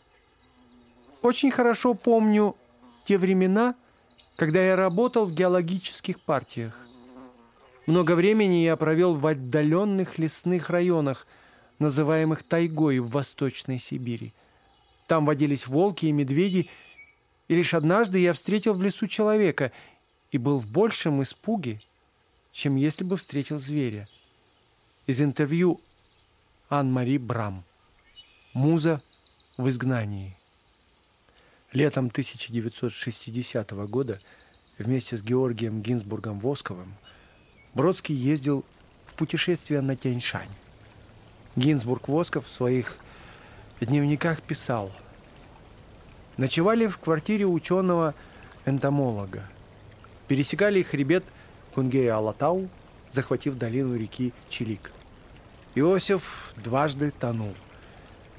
Очень 1.21 1.51
хорошо 1.51 1.93
помню 1.93 2.57
те 3.05 3.17
времена, 3.17 3.75
когда 4.35 4.61
я 4.61 4.75
работал 4.75 5.25
в 5.25 5.33
геологических 5.33 6.19
партиях. 6.19 6.77
Много 7.85 8.13
времени 8.15 8.63
я 8.63 8.75
провел 8.75 9.15
в 9.15 9.25
отдаленных 9.25 10.17
лесных 10.17 10.69
районах, 10.69 11.27
называемых 11.79 12.43
тайгой 12.43 12.99
в 12.99 13.09
Восточной 13.09 13.79
Сибири. 13.79 14.33
Там 15.07 15.25
водились 15.25 15.67
волки 15.67 16.07
и 16.07 16.11
медведи, 16.11 16.69
и 17.47 17.55
лишь 17.55 17.73
однажды 17.73 18.19
я 18.19 18.33
встретил 18.33 18.73
в 18.73 18.81
лесу 18.81 19.07
человека 19.07 19.71
и 20.31 20.37
был 20.37 20.57
в 20.57 20.67
большем 20.67 21.21
испуге, 21.21 21.79
чем 22.51 22.75
если 22.75 23.03
бы 23.03 23.17
встретил 23.17 23.59
зверя. 23.59 24.07
Из 25.05 25.21
интервью 25.21 25.79
Ан-Мари 26.69 27.17
Брам. 27.17 27.63
Муза 28.53 29.03
в 29.57 29.69
изгнании. 29.69 30.35
Летом 31.75 32.05
1960 32.05 33.71
года 33.89 34.17
вместе 34.77 35.17
с 35.17 35.21
Георгием 35.21 35.81
Гинзбургом 35.81 36.39
Восковым 36.39 36.95
Бродский 37.73 38.15
ездил 38.15 38.63
в 39.05 39.13
путешествие 39.15 39.81
на 39.81 39.97
Тяньшань. 39.97 40.47
Гинзбург 41.57 42.07
Восков 42.07 42.45
в 42.45 42.49
своих 42.49 42.97
дневниках 43.81 44.41
писал 44.41 44.89
«Ночевали 46.37 46.87
в 46.87 46.97
квартире 46.97 47.45
ученого-энтомолога. 47.45 49.43
Пересекали 50.29 50.81
хребет 50.81 51.25
Кунгея-Алатау, 51.75 52.69
захватив 53.11 53.57
долину 53.57 53.97
реки 53.97 54.31
Чилик. 54.47 54.93
Иосиф 55.75 56.53
дважды 56.55 57.11
тонул. 57.11 57.53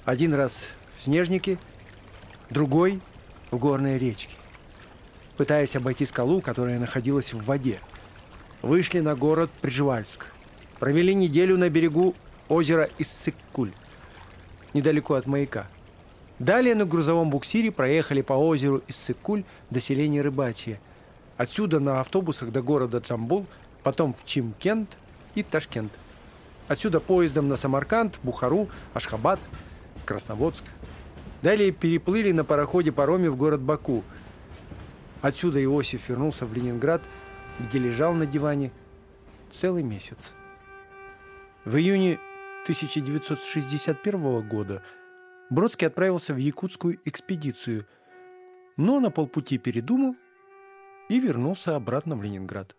Один 0.06 0.32
раз 0.32 0.70
в 0.96 1.02
Снежнике, 1.02 1.58
другой 2.48 3.02
в 3.50 3.58
горной 3.58 3.98
речке. 3.98 4.36
Пытаясь 5.36 5.76
обойти 5.76 6.06
скалу, 6.06 6.40
которая 6.40 6.78
находилась 6.78 7.32
в 7.32 7.44
воде– 7.44 7.80
Вышли 8.66 9.00
на 9.00 9.14
город 9.14 9.50
Прижевальск. 9.60 10.26
Провели 10.80 11.14
неделю 11.14 11.56
на 11.56 11.68
берегу 11.68 12.14
озера 12.48 12.88
Иссык-Куль, 12.98 13.72
недалеко 14.72 15.14
от 15.14 15.26
маяка. 15.26 15.66
Далее 16.40 16.74
на 16.74 16.84
грузовом 16.84 17.30
буксире 17.30 17.70
проехали 17.70 18.22
по 18.22 18.32
озеру 18.32 18.82
Иссык-Куль 18.88 19.44
до 19.70 19.80
селения 19.80 20.20
Рыбачье. 20.20 20.80
Отсюда 21.36 21.80
на 21.80 22.00
автобусах 22.00 22.50
до 22.50 22.60
города 22.60 22.98
Джамбул, 22.98 23.46
потом 23.82 24.14
в 24.14 24.24
Чимкент 24.24 24.90
и 25.34 25.42
Ташкент. 25.42 25.92
Отсюда 26.66 26.98
поездом 26.98 27.48
на 27.48 27.56
Самарканд, 27.56 28.18
Бухару, 28.22 28.68
Ашхабад, 28.94 29.38
Красноводск. 30.04 30.64
Далее 31.42 31.70
переплыли 31.70 32.32
на 32.32 32.44
пароходе-пароме 32.44 33.30
в 33.30 33.36
город 33.36 33.60
Баку. 33.60 34.02
Отсюда 35.22 35.62
Иосиф 35.62 36.08
вернулся 36.08 36.46
в 36.46 36.54
Ленинград– 36.54 37.02
где 37.58 37.78
лежал 37.78 38.14
на 38.14 38.26
диване 38.26 38.70
целый 39.52 39.82
месяц. 39.82 40.32
В 41.64 41.76
июне 41.76 42.18
1961 42.64 44.48
года 44.48 44.82
Бродский 45.50 45.86
отправился 45.86 46.34
в 46.34 46.38
якутскую 46.38 46.98
экспедицию, 47.04 47.86
но 48.76 49.00
на 49.00 49.10
полпути 49.10 49.58
передумал 49.58 50.16
и 51.08 51.20
вернулся 51.20 51.76
обратно 51.76 52.16
в 52.16 52.22
Ленинград. 52.22 52.74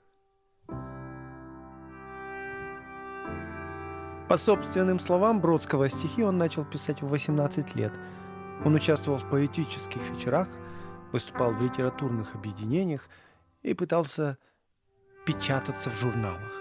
По 4.28 4.36
собственным 4.36 5.00
словам 5.00 5.40
Бродского, 5.40 5.88
стихи 5.90 6.22
он 6.22 6.38
начал 6.38 6.66
писать 6.66 7.02
в 7.02 7.08
18 7.08 7.76
лет. 7.76 7.94
Он 8.66 8.76
участвовал 8.76 9.20
в 9.20 9.30
поэтических 9.30 10.02
вечерах, 10.10 10.48
выступал 11.12 11.54
в 11.54 11.62
литературных 11.62 12.36
объединениях 12.36 13.08
и 13.64 13.74
пытался 13.74 14.38
печататься 15.26 15.90
в 15.90 15.96
журналах. 15.96 16.52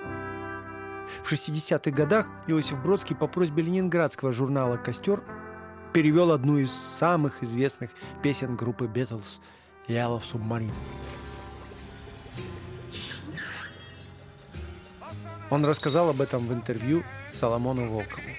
В 1.22 1.32
60-х 1.32 1.90
годах 1.90 2.28
Иосиф 2.46 2.82
Бродский 2.82 3.16
по 3.16 3.26
просьбе 3.26 3.62
ленинградского 3.62 4.32
журнала 4.32 4.76
«Костер» 4.76 5.22
перевел 5.92 6.32
одну 6.32 6.58
из 6.58 6.70
самых 6.72 7.42
известных 7.42 7.90
песен 8.22 8.56
группы 8.56 8.86
Beatles 8.86 9.40
«Yellow 9.88 10.20
Submarine». 10.20 10.72
Он 15.50 15.64
рассказал 15.64 16.10
об 16.10 16.20
этом 16.20 16.44
в 16.44 16.52
интервью 16.52 17.04
Соломону 17.34 17.86
Волкову. 17.86 18.35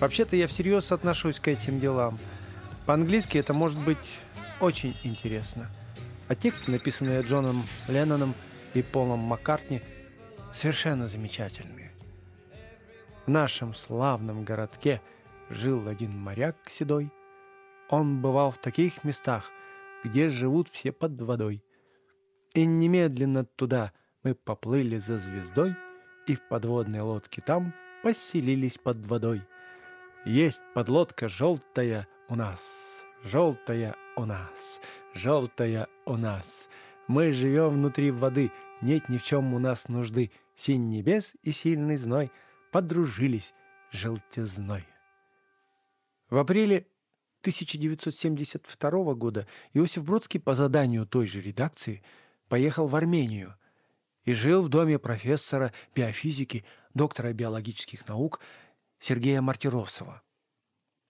Вообще-то 0.00 0.34
я 0.34 0.46
всерьез 0.46 0.92
отношусь 0.92 1.38
к 1.40 1.48
этим 1.48 1.78
делам. 1.78 2.18
По-английски 2.86 3.38
это 3.38 3.52
может 3.52 3.78
быть 3.84 3.98
очень 4.60 4.96
интересно. 5.04 5.70
А 6.28 6.34
тексты, 6.34 6.70
написанные 6.70 7.20
Джоном 7.20 7.62
Ленноном, 7.88 8.34
и 8.74 8.82
Полом 8.82 9.18
Маккартни 9.18 9.82
совершенно 10.52 11.08
замечательные. 11.08 11.90
В 13.26 13.30
нашем 13.30 13.74
славном 13.74 14.44
городке 14.44 15.00
жил 15.48 15.88
один 15.88 16.16
моряк 16.16 16.56
седой. 16.68 17.10
Он 17.88 18.22
бывал 18.22 18.52
в 18.52 18.58
таких 18.58 19.04
местах, 19.04 19.50
где 20.04 20.28
живут 20.28 20.68
все 20.68 20.92
под 20.92 21.20
водой. 21.20 21.62
И 22.54 22.64
немедленно 22.64 23.44
туда 23.44 23.92
мы 24.22 24.34
поплыли 24.34 24.98
за 24.98 25.18
звездой, 25.18 25.74
и 26.26 26.34
в 26.34 26.48
подводной 26.48 27.00
лодке 27.00 27.40
там 27.40 27.74
поселились 28.02 28.78
под 28.78 29.04
водой. 29.06 29.42
Есть 30.24 30.60
подлодка 30.74 31.28
желтая 31.28 32.06
у 32.28 32.34
нас, 32.34 33.04
желтая 33.24 33.96
у 34.16 34.24
нас, 34.24 34.80
желтая 35.14 35.88
у 36.06 36.16
нас— 36.16 36.68
мы 37.10 37.32
живем 37.32 37.70
внутри 37.70 38.12
воды, 38.12 38.52
нет 38.80 39.08
ни 39.08 39.18
в 39.18 39.24
чем 39.24 39.52
у 39.52 39.58
нас 39.58 39.88
нужды. 39.88 40.30
Синь 40.54 40.88
небес 40.90 41.34
и 41.42 41.50
сильный 41.50 41.96
зной 41.96 42.30
подружились 42.70 43.52
желтизной. 43.90 44.86
В 46.28 46.36
апреле 46.36 46.86
1972 47.40 49.14
года 49.14 49.48
Иосиф 49.74 50.04
Бродский 50.04 50.38
по 50.38 50.54
заданию 50.54 51.04
той 51.04 51.26
же 51.26 51.40
редакции 51.40 52.04
поехал 52.48 52.86
в 52.86 52.94
Армению 52.94 53.56
и 54.22 54.32
жил 54.32 54.62
в 54.62 54.68
доме 54.68 55.00
профессора 55.00 55.72
биофизики, 55.96 56.64
доктора 56.94 57.32
биологических 57.32 58.06
наук 58.06 58.38
Сергея 59.00 59.40
Мартиросова. 59.40 60.22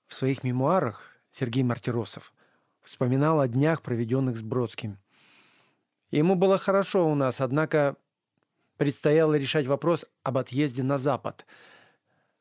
В 0.06 0.14
своих 0.14 0.42
мемуарах 0.42 1.20
Сергей 1.30 1.62
Мартиросов 1.62 2.32
вспоминал 2.80 3.40
о 3.40 3.48
днях, 3.48 3.82
проведенных 3.82 4.38
с 4.38 4.42
Бродским– 4.42 4.98
Ему 6.10 6.34
было 6.34 6.58
хорошо 6.58 7.08
у 7.08 7.14
нас, 7.14 7.40
однако 7.40 7.96
предстояло 8.76 9.34
решать 9.34 9.66
вопрос 9.66 10.04
об 10.22 10.38
отъезде 10.38 10.82
на 10.82 10.98
Запад. 10.98 11.46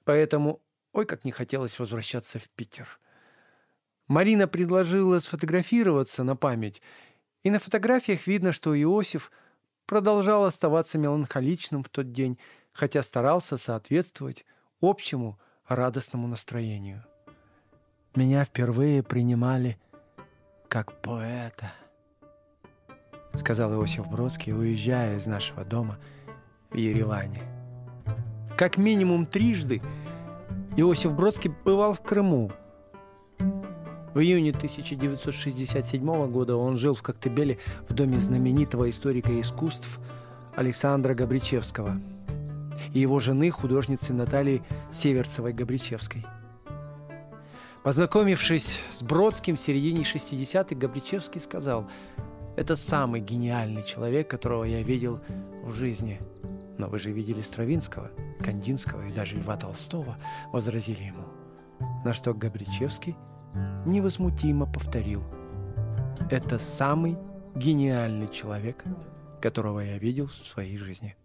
Поэтому 0.03 0.61
Ой, 0.91 1.05
как 1.05 1.23
не 1.23 1.31
хотелось 1.31 1.77
возвращаться 1.77 2.39
в 2.39 2.49
Питер. 2.49 2.99
Марина 4.07 4.47
предложила 4.47 5.19
сфотографироваться 5.19 6.23
на 6.23 6.35
память, 6.35 6.81
и 7.43 7.51
на 7.51 7.59
фотографиях 7.59 8.25
видно, 8.25 8.51
что 8.51 8.75
Иосиф 8.81 9.31
продолжал 9.85 10.45
оставаться 10.45 10.97
меланхоличным 10.97 11.83
в 11.83 11.89
тот 11.89 12.11
день, 12.11 12.39
хотя 12.71 13.03
старался 13.03 13.57
соответствовать 13.57 14.45
общему 14.81 15.37
радостному 15.67 16.27
настроению. 16.27 17.03
Меня 18.15 18.43
впервые 18.43 19.03
принимали 19.03 19.77
как 20.67 21.01
поэта, 21.01 21.71
сказал 23.35 23.73
Иосиф 23.73 24.07
Бродский, 24.07 24.53
уезжая 24.53 25.17
из 25.17 25.25
нашего 25.25 25.63
дома 25.63 25.97
в 26.71 26.75
Ереване. 26.75 27.43
Как 28.57 28.77
минимум 28.77 29.25
трижды 29.25 29.81
Иосиф 30.75 31.13
Бродский 31.13 31.51
бывал 31.65 31.93
в 31.93 32.01
Крыму. 32.01 32.51
В 34.13 34.19
июне 34.19 34.51
1967 34.51 36.31
года 36.31 36.55
он 36.55 36.77
жил 36.77 36.95
в 36.95 37.03
Коктебеле 37.03 37.59
в 37.87 37.93
доме 37.93 38.17
знаменитого 38.17 38.89
историка 38.89 39.39
искусств 39.39 39.99
Александра 40.55 41.13
Габричевского 41.13 41.99
и 42.93 42.99
его 42.99 43.19
жены, 43.19 43.51
художницы 43.51 44.13
Натальи 44.13 44.63
Северцевой-Габричевской– 44.91 46.25
Познакомившись 47.83 48.81
с 48.93 49.01
Бродским 49.01 49.55
в 49.55 49.59
середине 49.59 50.01
60-х, 50.01 50.75
Габричевский 50.75 51.39
сказал, 51.39 51.89
«Это 52.57 52.75
самый 52.75 53.21
гениальный 53.21 53.83
человек, 53.83 54.29
которого 54.29 54.65
я 54.65 54.83
видел 54.83 55.21
в 55.63 55.73
жизни». 55.73 56.19
«Но 56.77 56.87
вы 56.87 56.99
же 56.99 57.11
видели 57.11 57.41
Стравинского, 57.41 58.11
Кандинского 58.43 59.07
и 59.07 59.13
даже 59.13 59.35
Льва 59.35 59.55
Толстого»,— 59.57 60.17
возразили 60.53 61.03
ему. 61.03 61.23
На 62.03 62.13
что 62.13 62.33
Габричевский 62.33 63.15
невозмутимо 63.85 64.65
повторил, 64.65 65.23
«Это 66.29 66.59
самый 66.59 67.17
гениальный 67.55 68.27
человек, 68.27 68.83
которого 69.41 69.79
я 69.79 69.97
видел 69.97 70.27
в 70.27 70.33
своей 70.33 70.77
жизни». 70.77 71.15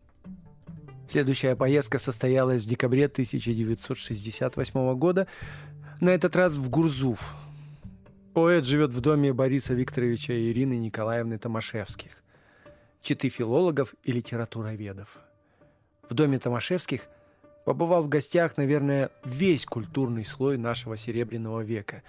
Следующая 1.08 1.54
поездка 1.54 1.98
состоялась 1.98 2.62
в 2.62 2.66
декабре 2.66 3.06
1968 3.06 4.94
года 4.96 5.26
на 6.00 6.10
этот 6.10 6.34
раз 6.34 6.54
в 6.54 6.70
Гурзуф. 6.70 7.34
Поэт 8.32 8.64
живет 8.64 8.92
в 8.92 9.00
доме 9.00 9.32
Бориса 9.32 9.74
Викторовича 9.74 10.32
и 10.32 10.50
Ирины 10.50 10.74
Николаевны 10.74 11.38
Томашевских, 11.38 12.22
читы 13.00 13.28
филологов 13.28 13.94
и 14.02 14.10
литературоведов. 14.10 15.18
В 16.08 16.14
доме 16.14 16.38
Томашевских 16.38 17.06
побывал 17.64 18.02
в 18.02 18.08
гостях, 18.08 18.56
наверное, 18.56 19.10
весь 19.24 19.66
культурный 19.66 20.24
слой 20.24 20.58
нашего 20.58 20.96
Серебряного 20.96 21.60
века. 21.60 22.02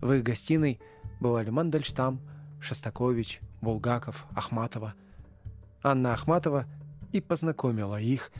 В 0.00 0.12
их 0.12 0.22
гостиной 0.22 0.78
бывали 1.20 1.50
Мандельштам, 1.50 2.20
Шостакович, 2.60 3.40
Булгаков, 3.60 4.26
Ахматова. 4.34 4.94
Анна 5.82 6.14
Ахматова 6.14 6.66
и 7.12 7.20
познакомила 7.20 8.00
их 8.00 8.32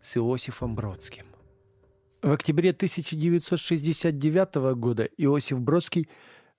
с 0.00 0.16
Иосифом 0.16 0.74
Бродским. 0.74 1.26
В 2.22 2.32
октябре 2.32 2.70
1969 2.70 4.54
года 4.76 5.04
Иосиф 5.16 5.60
Бродский 5.60 6.08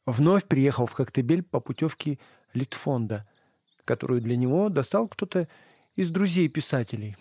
вновь 0.06 0.46
приехал 0.46 0.86
в 0.86 0.94
Коктебель 0.94 1.44
по 1.44 1.60
путевке 1.60 2.20
Литфонда, 2.54 3.28
которую 3.84 4.22
для 4.22 4.38
него 4.38 4.70
достал 4.70 5.08
кто-то 5.08 5.48
из 5.96 6.10
друзей 6.10 6.48
писателей. 6.48 7.18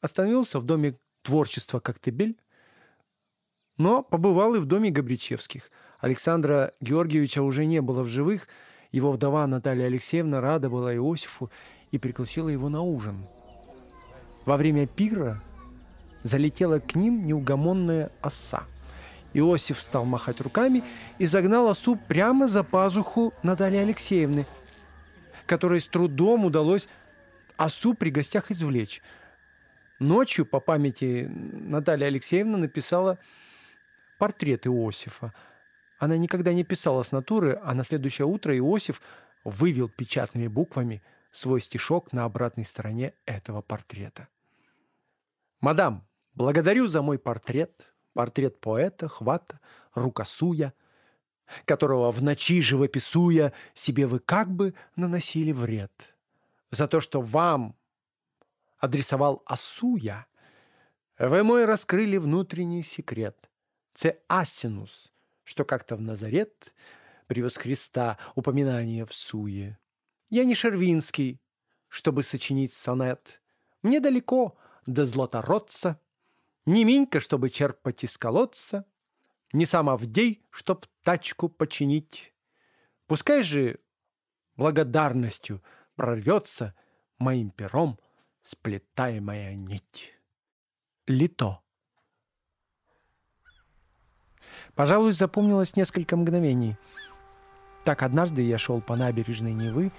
Остановился 0.00 0.60
в 0.60 0.64
доме 0.64 0.96
творчества 1.22 1.80
Коктебель, 1.80 2.36
но 3.76 4.02
побывал 4.02 4.54
и 4.54 4.60
в 4.60 4.66
доме 4.66 4.90
Габричевских. 4.90 5.70
Александра 6.00 6.72
Георгиевича 6.80 7.42
уже 7.42 7.64
не 7.64 7.80
было 7.80 8.02
в 8.02 8.08
живых, 8.08 8.46
его 8.92 9.10
вдова 9.10 9.46
Наталья 9.46 9.86
Алексеевна 9.86 10.40
рада 10.40 10.70
была 10.70 10.94
Иосифу 10.94 11.50
и 11.90 11.98
пригласила 11.98 12.48
его 12.48 12.68
на 12.68 12.82
ужин. 12.82 13.26
Во 14.44 14.56
время 14.56 14.86
пира 14.86 15.42
залетела 16.22 16.78
к 16.78 16.94
ним 16.94 17.26
неугомонная 17.26 18.10
оса. 18.20 18.64
Иосиф 19.32 19.82
стал 19.82 20.04
махать 20.04 20.40
руками 20.40 20.82
и 21.18 21.26
загнал 21.26 21.68
осу 21.68 21.96
прямо 21.96 22.46
за 22.46 22.62
пазуху 22.62 23.34
Натальи 23.42 23.78
Алексеевны, 23.78 24.46
которой 25.46 25.80
с 25.80 25.86
трудом 25.86 26.44
удалось 26.44 26.88
осу 27.56 27.94
при 27.94 28.10
гостях 28.10 28.50
извлечь. 28.50 29.02
Ночью, 29.98 30.46
по 30.46 30.60
памяти, 30.60 31.28
Наталья 31.30 32.06
Алексеевна 32.06 32.58
написала 32.58 33.18
портрет 34.18 34.66
Иосифа. 34.66 35.32
Она 35.98 36.16
никогда 36.16 36.52
не 36.52 36.64
писала 36.64 37.02
с 37.02 37.12
натуры, 37.12 37.58
а 37.62 37.74
на 37.74 37.84
следующее 37.84 38.26
утро 38.26 38.56
Иосиф 38.56 39.00
вывел 39.44 39.88
печатными 39.88 40.48
буквами 40.48 41.02
свой 41.32 41.60
стишок 41.60 42.12
на 42.12 42.24
обратной 42.24 42.64
стороне 42.64 43.14
этого 43.26 43.62
портрета. 43.62 44.28
«Мадам, 45.64 46.06
Благодарю 46.34 46.88
за 46.88 47.00
мой 47.00 47.18
портрет, 47.18 47.94
портрет 48.12 48.60
поэта, 48.60 49.08
хвата, 49.08 49.60
рукосуя, 49.94 50.74
которого 51.64 52.10
в 52.10 52.22
ночи 52.22 52.60
живописуя 52.60 53.54
себе 53.72 54.06
вы 54.06 54.18
как 54.18 54.50
бы 54.50 54.74
наносили 54.94 55.52
вред. 55.52 56.14
За 56.70 56.86
то, 56.86 57.00
что 57.00 57.22
вам 57.22 57.76
адресовал 58.76 59.42
Асуя, 59.46 60.26
вы 61.18 61.42
мой 61.42 61.64
раскрыли 61.64 62.18
внутренний 62.18 62.82
секрет. 62.82 63.48
Це 63.94 64.20
Асинус, 64.28 65.12
что 65.44 65.64
как-то 65.64 65.96
в 65.96 66.02
Назарет 66.02 66.74
привез 67.26 67.56
Христа 67.56 68.18
упоминание 68.34 69.06
в 69.06 69.14
суе. 69.14 69.78
Я 70.28 70.44
не 70.44 70.54
Шервинский, 70.54 71.40
чтобы 71.88 72.22
сочинить 72.22 72.74
сонет. 72.74 73.40
Мне 73.82 74.00
далеко 74.00 74.58
до 74.86 75.06
златородца— 75.06 76.00
не 76.66 76.84
Минька, 76.84 77.20
чтобы 77.20 77.50
черпать 77.50 78.04
из 78.04 78.16
колодца, 78.16 78.86
не 79.52 79.66
сам 79.66 79.90
Авдей, 79.90 80.42
чтоб 80.50 80.86
тачку 81.02 81.48
починить. 81.48 82.34
Пускай 83.06 83.42
же 83.42 83.80
благодарностью 84.56 85.62
прорвется 85.94 86.74
моим 87.18 87.50
пером 87.50 87.98
сплетаемая 88.42 89.54
нить. 89.54 90.14
Лито. 91.06 91.60
Пожалуй, 94.74 95.12
запомнилось 95.12 95.76
несколько 95.76 96.16
мгновений. 96.16 96.76
Так 97.84 98.02
однажды 98.02 98.42
я 98.42 98.56
шел 98.56 98.80
по 98.80 98.96
набережной 98.96 99.52
Невы 99.52 99.92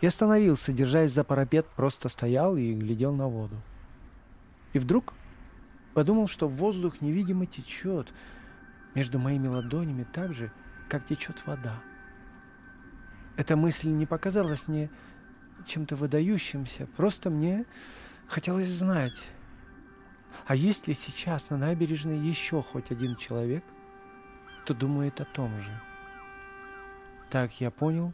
и 0.00 0.06
остановился, 0.06 0.72
держась 0.72 1.12
за 1.12 1.22
парапет, 1.22 1.66
просто 1.76 2.08
стоял 2.08 2.56
и 2.56 2.72
глядел 2.72 3.14
на 3.14 3.28
воду. 3.28 3.56
И 4.76 4.78
вдруг 4.78 5.14
Подумал, 5.96 6.28
что 6.28 6.46
воздух 6.46 7.00
невидимо 7.00 7.46
течет 7.46 8.12
между 8.94 9.18
моими 9.18 9.48
ладонями 9.48 10.04
так 10.04 10.34
же, 10.34 10.52
как 10.90 11.06
течет 11.06 11.46
вода. 11.46 11.82
Эта 13.38 13.56
мысль 13.56 13.88
не 13.88 14.04
показалась 14.04 14.68
мне 14.68 14.90
чем-то 15.64 15.96
выдающимся, 15.96 16.86
просто 16.98 17.30
мне 17.30 17.64
хотелось 18.28 18.68
знать, 18.68 19.30
а 20.46 20.54
есть 20.54 20.86
ли 20.86 20.92
сейчас 20.92 21.48
на 21.48 21.56
набережной 21.56 22.18
еще 22.18 22.62
хоть 22.62 22.90
один 22.90 23.16
человек, 23.16 23.64
кто 24.64 24.74
думает 24.74 25.22
о 25.22 25.24
том 25.24 25.62
же. 25.62 25.80
Так 27.30 27.58
я 27.58 27.70
понял, 27.70 28.12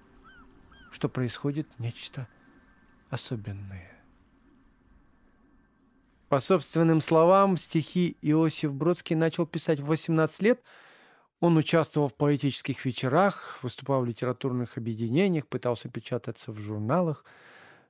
что 0.92 1.08
происходит 1.08 1.66
нечто 1.80 2.28
особенное. 3.10 4.01
По 6.32 6.40
собственным 6.40 7.02
словам, 7.02 7.58
стихи 7.58 8.16
Иосиф 8.22 8.72
Бродский 8.72 9.14
начал 9.14 9.44
писать 9.44 9.80
в 9.80 9.84
18 9.84 10.40
лет. 10.40 10.62
Он 11.40 11.58
участвовал 11.58 12.08
в 12.08 12.14
поэтических 12.14 12.86
вечерах, 12.86 13.58
выступал 13.60 14.00
в 14.00 14.06
литературных 14.06 14.78
объединениях, 14.78 15.46
пытался 15.46 15.90
печататься 15.90 16.50
в 16.50 16.56
журналах. 16.56 17.26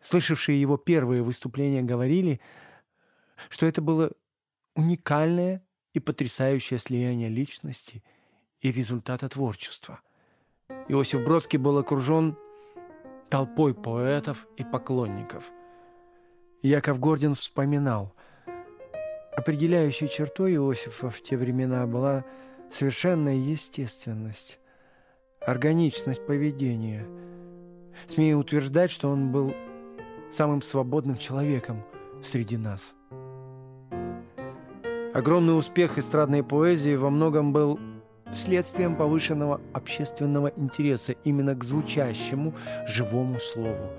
Слышавшие 0.01 0.61
его 0.61 0.77
первые 0.77 1.23
выступления 1.23 1.83
говорили, 1.83 2.41
что 3.49 3.65
это 3.65 3.81
было 3.81 4.11
уникальное 4.75 5.63
и 5.93 6.01
потрясающее 6.01 6.81
слияние 6.81 7.29
личности 7.29 8.03
и 8.61 8.73
результата 8.73 9.29
творчества. 9.29 10.01
Иосиф 10.89 11.23
Бродский 11.23 11.61
был 11.61 11.79
окружен 11.79 12.37
толпой 13.31 13.73
поэтов 13.73 14.49
и 14.57 14.65
поклонников. 14.65 15.45
Яков 16.61 16.99
Гордин 16.99 17.37
вспоминал– 17.37 18.17
Определяющей 19.35 20.09
чертой 20.09 20.55
Иосифа 20.55 21.09
в 21.09 21.23
те 21.23 21.39
времена 21.39 21.87
была 21.87 22.25
совершенная 22.71 23.35
естественность, 23.35 24.59
органичность 25.41 26.27
поведения. 26.27 27.07
Смею 28.07 28.39
утверждать, 28.39 28.91
что 28.91 29.09
он 29.09 29.33
был 29.33 29.55
самым 30.31 30.61
свободным 30.61 31.17
человеком 31.17 31.83
среди 32.23 32.59
нас. 32.59 32.95
Огромный 35.15 35.57
успех 35.59 35.97
эстрадной 35.97 36.43
поэзии 36.43 36.95
во 36.95 37.09
многом 37.09 37.55
был 37.55 37.81
следствием 38.33 38.97
повышенного 38.97 39.63
общественного 39.73 40.53
интереса 40.57 41.13
именно 41.25 41.55
к 41.55 41.65
звучащему 41.65 42.55
живому 42.87 43.39
слову. 43.39 43.91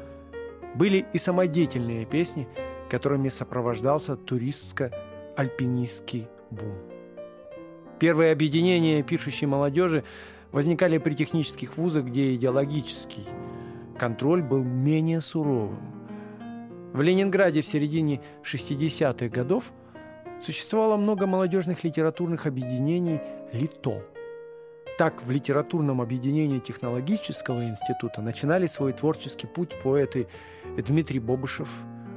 Были 0.75 1.05
и 1.11 1.17
самодеятельные 1.17 2.05
песни, 2.05 2.47
которыми 2.89 3.29
сопровождался 3.29 4.15
туристско-альпинистский 5.35 6.27
бум. 6.51 6.73
Первые 7.99 8.31
объединения 8.31 9.03
пишущей 9.03 9.47
молодежи 9.47 10.03
возникали 10.51 10.97
при 10.97 11.15
технических 11.15 11.77
вузах, 11.77 12.05
где 12.05 12.35
идеологический 12.35 13.25
контроль 13.97 14.41
был 14.41 14.63
менее 14.63 15.21
суровым. 15.21 15.79
В 16.93 17.01
Ленинграде 17.01 17.61
в 17.61 17.65
середине 17.65 18.21
60-х 18.43 19.29
годов 19.29 19.71
существовало 20.41 20.97
много 20.97 21.25
молодежных 21.25 21.83
литературных 21.83 22.45
объединений 22.45 23.19
«Лито». 23.51 24.03
Так, 24.99 25.25
в 25.25 25.31
литературном 25.31 26.01
объединении 26.01 26.59
технологического 26.59 27.65
института 27.65 28.21
начинали 28.21 28.67
свой 28.67 28.93
творческий 28.93 29.47
путь 29.47 29.71
поэты 29.81 30.27
Дмитрий 30.77 31.19
Бобышев, 31.19 31.69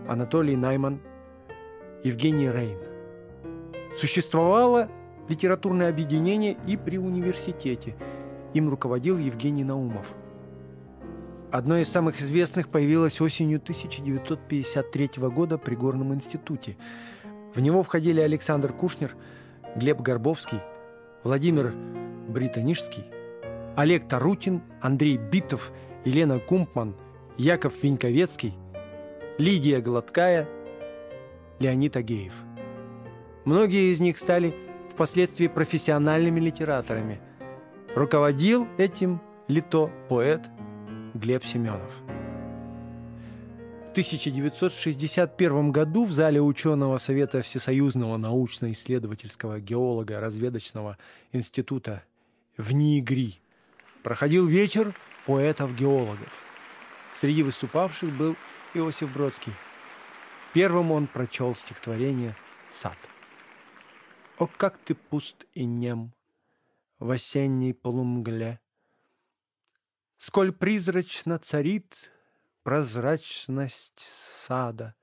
Анатолий 0.07 0.57
Найман, 0.57 1.00
Евгений 2.05 2.50
Рейн. 2.50 2.95
Существовало 3.96 4.88
литературное 5.28 5.88
объединение 5.88 6.56
и 6.66 6.76
при 6.76 6.98
университете. 6.98 7.96
Им 8.52 8.68
руководил 8.68 9.18
Евгений 9.18 9.64
Наумов. 9.64 10.14
Одно 11.50 11.78
из 11.78 11.88
самых 11.88 12.20
известных 12.20 12.68
появилось 12.68 13.20
осенью 13.20 13.59
1953 13.59 15.11
года 15.16 15.56
при 15.56 15.74
Горном 15.74 16.12
институте. 16.12 16.76
В 17.54 17.61
него 17.61 17.82
входили 17.82 18.20
Александр 18.20 18.72
Кушнер, 18.72 19.16
Глеб 19.76 20.00
Горбовский, 20.00 20.61
Владимир 21.24 21.72
Британишский, 22.28 23.04
Олег 23.76 24.06
Тарутин, 24.06 24.62
Андрей 24.82 25.16
Битов, 25.16 25.72
Елена 26.04 26.38
Кумпман, 26.38 26.94
Яков 27.38 27.82
Виньковецкий, 27.82 28.54
Лидия 29.38 29.80
Гладкая, 29.80 30.48
Леонид 31.59 31.96
Агеев. 31.96 32.45
Многие 33.46 33.92
из 33.92 34.00
них 34.00 34.18
стали 34.18 34.52
впоследствии 34.90 35.46
профессиональными 35.46 36.40
литераторами. 36.40 37.20
Руководил 37.94 38.66
этим 38.76 39.20
лито 39.46 39.88
поэт 40.09 40.42
Глеб 41.14 41.44
Семенов. 41.44 41.92
В 43.87 43.90
1961 43.92 45.70
году 45.70 46.04
в 46.04 46.11
зале 46.11 46.42
ученого 46.42 46.98
Совета 46.98 47.42
Всесоюзного 47.42 48.16
научно-исследовательского 48.16 49.61
геолога 49.61 50.18
разведочного 50.18 50.98
института 51.30 52.02
в 52.59 52.72
НИИГРИ 52.74 53.38
проходил 54.02 54.48
вечер 54.48 54.92
поэтов-геологов. 55.24 56.42
Среди 57.14 57.44
выступавших 57.44 58.11
был 58.11 58.35
Иосиф 58.74 59.12
Бродский. 59.12 59.52
Первым 60.52 60.90
он 60.90 61.06
прочел 61.06 61.54
стихотворение 61.54 62.35
«Сад». 62.72 62.96
О, 64.38 64.46
как 64.46 64.77
ты 64.79 64.94
пуст 64.94 65.46
и 65.55 65.64
нем 65.64 66.12
в 66.99 67.11
осенней 67.11 67.72
полумгле! 67.72 68.61
Сколь 70.18 70.53
призрачно 70.53 71.38
царит 71.38 72.12
прозрачность 72.62 73.99
сада, 73.99 74.94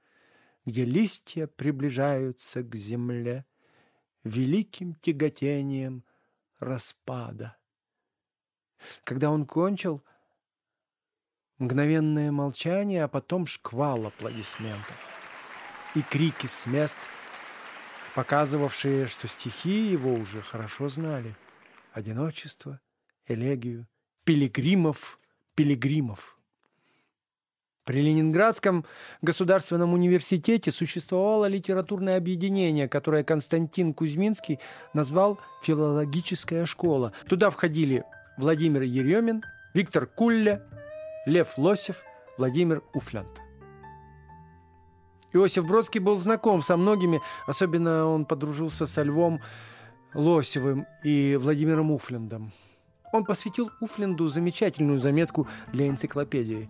Где 0.65 0.85
листья 0.85 1.47
приближаются 1.47 2.61
к 2.61 2.75
земле 2.75 3.45
Великим 4.23 4.93
тяготением 4.95 6.05
распада. 6.59 7.57
Когда 9.03 9.31
он 9.31 9.47
кончил, 9.47 10.03
мгновенное 11.57 12.31
молчание, 12.31 13.03
а 13.03 13.07
потом 13.07 13.47
шквал 13.47 14.05
аплодисментов 14.05 14.97
и 15.95 16.01
крики 16.03 16.45
с 16.45 16.67
мест— 16.67 16.99
показывавшие, 18.15 19.07
что 19.07 19.27
стихи 19.27 19.91
его 19.91 20.13
уже 20.13 20.41
хорошо 20.41 20.89
знали. 20.89 21.35
Одиночество, 21.93 22.79
элегию, 23.27 23.87
пилигримов, 24.23 25.19
пилигримов. 25.55 26.37
При 27.85 28.01
Ленинградском 28.01 28.85
государственном 29.21 29.93
университете 29.93 30.71
существовало 30.71 31.47
литературное 31.47 32.15
объединение, 32.15 32.87
которое 32.87 33.25
Константин 33.25 33.93
Кузьминский 33.93 34.59
назвал 34.93 35.39
«Филологическая 35.63 36.65
школа». 36.65 37.11
Туда 37.27 37.49
входили 37.49 38.05
Владимир 38.37 38.83
Еремин, 38.83 39.43
Виктор 39.73 40.05
Кулля, 40.05 40.63
Лев 41.25 41.57
Лосев, 41.57 42.03
Владимир 42.37 42.81
Уфлянт. 42.93 43.42
Иосиф 45.33 45.65
Бродский 45.65 45.99
был 45.99 46.17
знаком 46.19 46.61
со 46.61 46.77
многими, 46.77 47.21
особенно 47.47 48.05
он 48.05 48.25
подружился 48.25 48.85
со 48.85 49.01
Львом 49.01 49.41
Лосевым 50.13 50.85
и 51.03 51.37
Владимиром 51.41 51.91
Уфлендом. 51.91 52.51
Он 53.11 53.25
посвятил 53.25 53.71
Уфленду 53.81 54.27
замечательную 54.27 54.99
заметку 54.99 55.47
для 55.71 55.87
энциклопедии. 55.87 56.69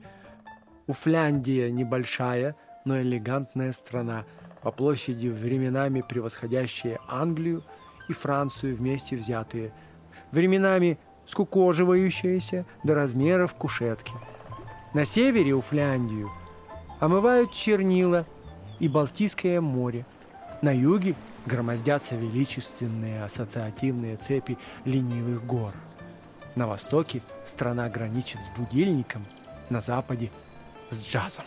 Уфляндия 0.87 1.71
небольшая, 1.71 2.55
но 2.85 3.01
элегантная 3.01 3.71
страна, 3.73 4.25
по 4.61 4.71
площади 4.71 5.27
временами 5.27 6.01
превосходящая 6.01 6.99
Англию 7.07 7.63
и 8.07 8.13
Францию 8.13 8.75
вместе 8.77 9.17
взятые, 9.17 9.73
временами 10.31 10.97
скукоживающаяся 11.25 12.65
до 12.83 12.95
размеров 12.95 13.55
кушетки. 13.55 14.13
На 14.93 15.05
севере 15.05 15.53
Уфляндию 15.55 16.29
омывают 16.99 17.51
чернила 17.51 18.25
и 18.83 18.87
Балтийское 18.89 19.61
море. 19.61 20.05
На 20.61 20.75
юге 20.75 21.15
громоздятся 21.45 22.17
величественные 22.17 23.23
ассоциативные 23.23 24.17
цепи 24.17 24.57
ленивых 24.83 25.45
гор. 25.45 25.71
На 26.55 26.67
востоке 26.67 27.21
страна 27.45 27.87
граничит 27.87 28.41
с 28.41 28.49
будильником, 28.57 29.25
на 29.69 29.79
западе– 29.79 30.29
с 30.91 31.07
джазом. 31.07 31.45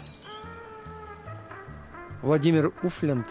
Владимир 2.22 2.72
Уфленд 2.82 3.26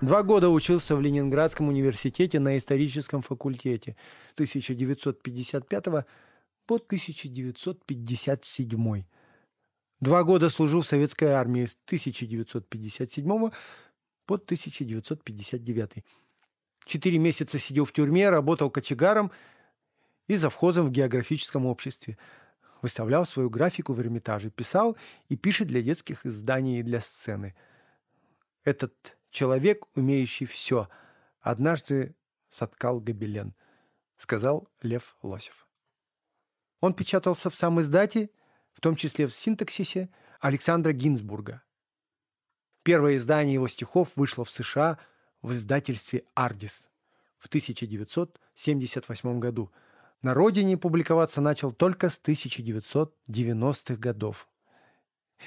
два 0.00 0.22
года 0.22 0.50
учился 0.50 0.94
в 0.94 1.00
Ленинградском 1.00 1.68
университете 1.68 2.38
на 2.38 2.56
историческом 2.56 3.22
факультете 3.22 3.96
с 4.30 4.34
1955 4.34 5.84
по 6.64 6.76
1957 6.76 9.02
Два 10.00 10.22
года 10.22 10.48
служил 10.48 10.82
в 10.82 10.86
советской 10.86 11.30
армии 11.30 11.66
с 11.66 11.76
1957 11.86 13.50
по 14.26 14.34
1959. 14.34 16.04
Четыре 16.84 17.18
месяца 17.18 17.58
сидел 17.58 17.84
в 17.84 17.92
тюрьме, 17.92 18.30
работал 18.30 18.70
кочегаром 18.70 19.32
и 20.28 20.36
завхозом 20.36 20.86
в 20.86 20.92
географическом 20.92 21.66
обществе. 21.66 22.16
Выставлял 22.80 23.26
свою 23.26 23.50
графику 23.50 23.92
в 23.92 24.00
Эрмитаже, 24.00 24.50
писал 24.50 24.96
и 25.28 25.36
пишет 25.36 25.66
для 25.66 25.82
детских 25.82 26.24
изданий 26.24 26.78
и 26.78 26.84
для 26.84 27.00
сцены. 27.00 27.56
Этот 28.62 29.18
человек, 29.30 29.86
умеющий 29.96 30.46
все, 30.46 30.88
однажды 31.40 32.14
соткал 32.50 33.00
гобелен, 33.00 33.52
сказал 34.16 34.68
Лев 34.80 35.16
Лосев. 35.22 35.66
Он 36.80 36.94
печатался 36.94 37.50
в 37.50 37.56
сам 37.56 37.80
издате 37.80 38.30
в 38.78 38.80
том 38.80 38.94
числе 38.94 39.26
в 39.26 39.34
синтаксисе 39.34 40.08
Александра 40.38 40.92
Гинзбурга. 40.92 41.62
Первое 42.84 43.16
издание 43.16 43.54
его 43.54 43.66
стихов 43.66 44.12
вышло 44.14 44.44
в 44.44 44.50
США 44.50 44.98
в 45.42 45.52
издательстве 45.52 46.22
«Ардис» 46.34 46.88
в 47.38 47.48
1978 47.48 49.40
году. 49.40 49.72
На 50.22 50.32
родине 50.32 50.76
публиковаться 50.76 51.40
начал 51.40 51.72
только 51.72 52.08
с 52.08 52.20
1990-х 52.20 53.96
годов. 53.96 54.48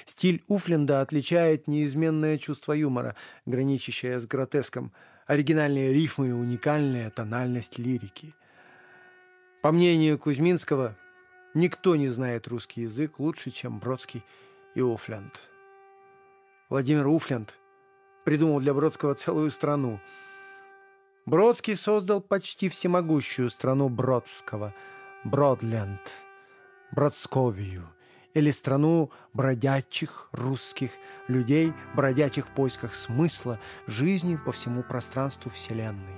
Стиль 0.04 0.44
Уфленда 0.46 1.00
отличает 1.00 1.66
неизменное 1.66 2.36
чувство 2.36 2.74
юмора, 2.74 3.16
граничащее 3.46 4.20
с 4.20 4.26
гротеском, 4.26 4.92
оригинальные 5.26 5.94
рифмы 5.94 6.28
и 6.28 6.32
уникальная 6.32 7.08
тональность 7.08 7.78
лирики. 7.78 8.34
По 9.62 9.72
мнению 9.72 10.18
Кузьминского, 10.18 10.98
Никто 11.54 11.96
не 11.96 12.08
знает 12.08 12.48
русский 12.48 12.82
язык 12.82 13.18
лучше, 13.18 13.50
чем 13.50 13.78
Бродский 13.78 14.22
и 14.74 14.80
Уфлянд. 14.80 15.40
Владимир 16.68 17.06
Уфлянд 17.06 17.54
придумал 18.24 18.60
для 18.60 18.72
Бродского 18.72 19.14
целую 19.14 19.50
страну. 19.50 20.00
Бродский 21.26 21.76
создал 21.76 22.20
почти 22.20 22.68
всемогущую 22.68 23.50
страну 23.50 23.88
Бродского– 23.88 24.74
Бродленд, 25.24 26.00
Бродсковию– 26.90 27.88
или 28.34 28.50
страну 28.50 29.10
бродячих 29.32 30.28
русских 30.32 30.92
людей, 31.28 31.72
бродячих 31.94 32.46
в 32.46 32.50
поисках 32.50 32.94
смысла 32.94 33.58
жизни 33.86 34.36
по 34.36 34.52
всему 34.52 34.82
пространству 34.82 35.50
Вселенной. 35.50 36.16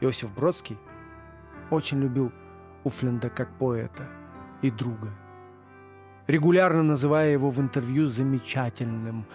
Иосиф 0.00 0.32
Бродский 0.32 0.78
очень 1.70 2.00
любил 2.00 2.32
Уфленда 2.84 3.28
как 3.28 3.50
поэта 3.58 4.08
и 4.62 4.70
друга, 4.70 5.10
регулярно 6.26 6.82
называя 6.82 7.30
его 7.30 7.50
в 7.50 7.60
интервью 7.60 8.06
замечательным 8.06 9.26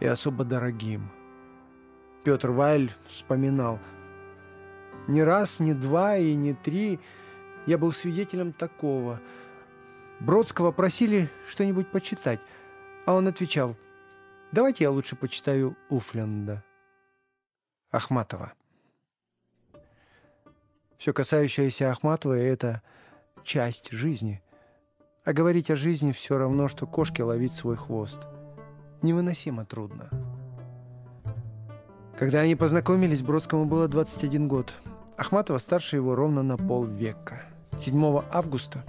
и 0.00 0.06
особо 0.06 0.44
дорогим. 0.44 1.10
Петр 2.24 2.50
Вайль 2.50 2.92
вспоминал, 3.06 3.78
«Ни 5.08 5.20
раз, 5.20 5.60
ни 5.60 5.72
два 5.72 6.16
и 6.16 6.34
ни 6.34 6.52
три 6.52 7.00
я 7.66 7.78
был 7.78 7.92
свидетелем 7.92 8.52
такого. 8.52 9.20
Бродского 10.20 10.72
просили 10.72 11.30
что-нибудь 11.48 11.88
почитать, 11.88 12.40
а 13.06 13.14
он 13.14 13.26
отвечал, 13.26 13.76
«Давайте 14.52 14.84
я 14.84 14.90
лучше 14.90 15.16
почитаю 15.16 15.76
Уфленда». 15.88 16.64
Ахматова. 17.90 18.52
Все 20.98 21.12
касающееся 21.12 21.92
Ахматовой– 21.92 22.40
это 22.42 22.82
часть 23.44 23.92
жизни. 23.92 24.42
А 25.24 25.32
говорить 25.32 25.70
о 25.70 25.76
жизни 25.76 26.10
все 26.10 26.38
равно, 26.38 26.66
что 26.66 26.86
кошке 26.86 27.22
ловить 27.22 27.52
свой 27.52 27.76
хвост. 27.76 28.18
Невыносимо 29.02 29.64
трудно. 29.64 30.10
Когда 32.18 32.40
они 32.40 32.56
познакомились, 32.56 33.22
Бродскому 33.22 33.64
было 33.64 33.86
21 33.86 34.48
год. 34.48 34.74
Ахматова 35.16 35.58
старше 35.58 35.94
его 35.94 36.16
ровно 36.16 36.42
на 36.42 36.56
полвека. 36.56 37.42
7 37.78 38.22
августа 38.32 38.82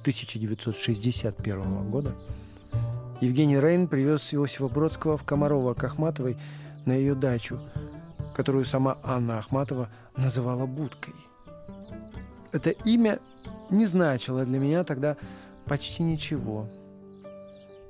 1961 0.00 1.90
года 1.90 2.14
Евгений 3.20 3.60
Рейн 3.60 3.86
привез 3.86 4.32
Иосифа 4.32 4.68
Бродского 4.68 5.18
в 5.18 5.24
Комарова 5.24 5.74
к 5.74 5.84
Ахматовой 5.84 6.38
на 6.86 6.92
ее 6.92 7.14
дачу, 7.14 7.58
которую 8.38 8.64
сама 8.66 8.98
Анна 9.02 9.40
Ахматова 9.40 9.88
называла 10.16 10.64
будкой. 10.64 11.12
Это 12.52 12.70
имя 12.70 13.18
не 13.68 13.84
значило 13.84 14.44
для 14.44 14.60
меня 14.60 14.84
тогда 14.84 15.16
почти 15.64 16.04
ничего. 16.04 16.68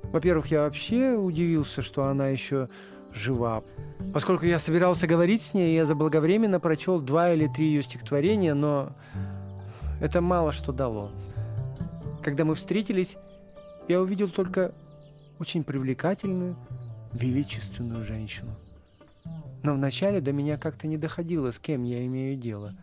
Во-первых, 0.05 0.47
я 0.47 0.61
вообще 0.61 1.11
удивился, 1.11 1.83
что 1.83 2.05
она 2.05 2.29
еще 2.29 2.67
жива. 3.13 3.63
Поскольку 4.11 4.47
я 4.47 4.57
собирался 4.57 5.05
говорить 5.05 5.43
с 5.43 5.53
ней, 5.53 5.75
я 5.75 5.85
заблаговременно 5.85 6.59
прочел 6.59 6.99
два 6.99 7.31
или 7.31 7.45
три 7.45 7.67
ее 7.67 7.83
стихотворения, 7.83 8.55
но 8.55 8.93
это 10.01 10.19
мало 10.19 10.51
что 10.51 10.73
дало. 10.73 11.11
Когда 12.23 12.43
мы 12.43 12.55
встретились, 12.55 13.17
я 13.87 14.01
увидел 14.01 14.29
только 14.29 14.73
очень 15.37 15.63
привлекательную, 15.63 16.55
величественную 17.13 18.03
женщину. 18.03 18.55
Но 19.63 19.73
вначале 19.73 20.21
до 20.21 20.31
меня 20.31 20.57
как-то 20.57 20.87
не 20.87 20.97
доходило, 20.97 21.51
с 21.51 21.59
кем 21.59 21.83
я 21.83 22.05
имею 22.05 22.37
дело. 22.37 22.73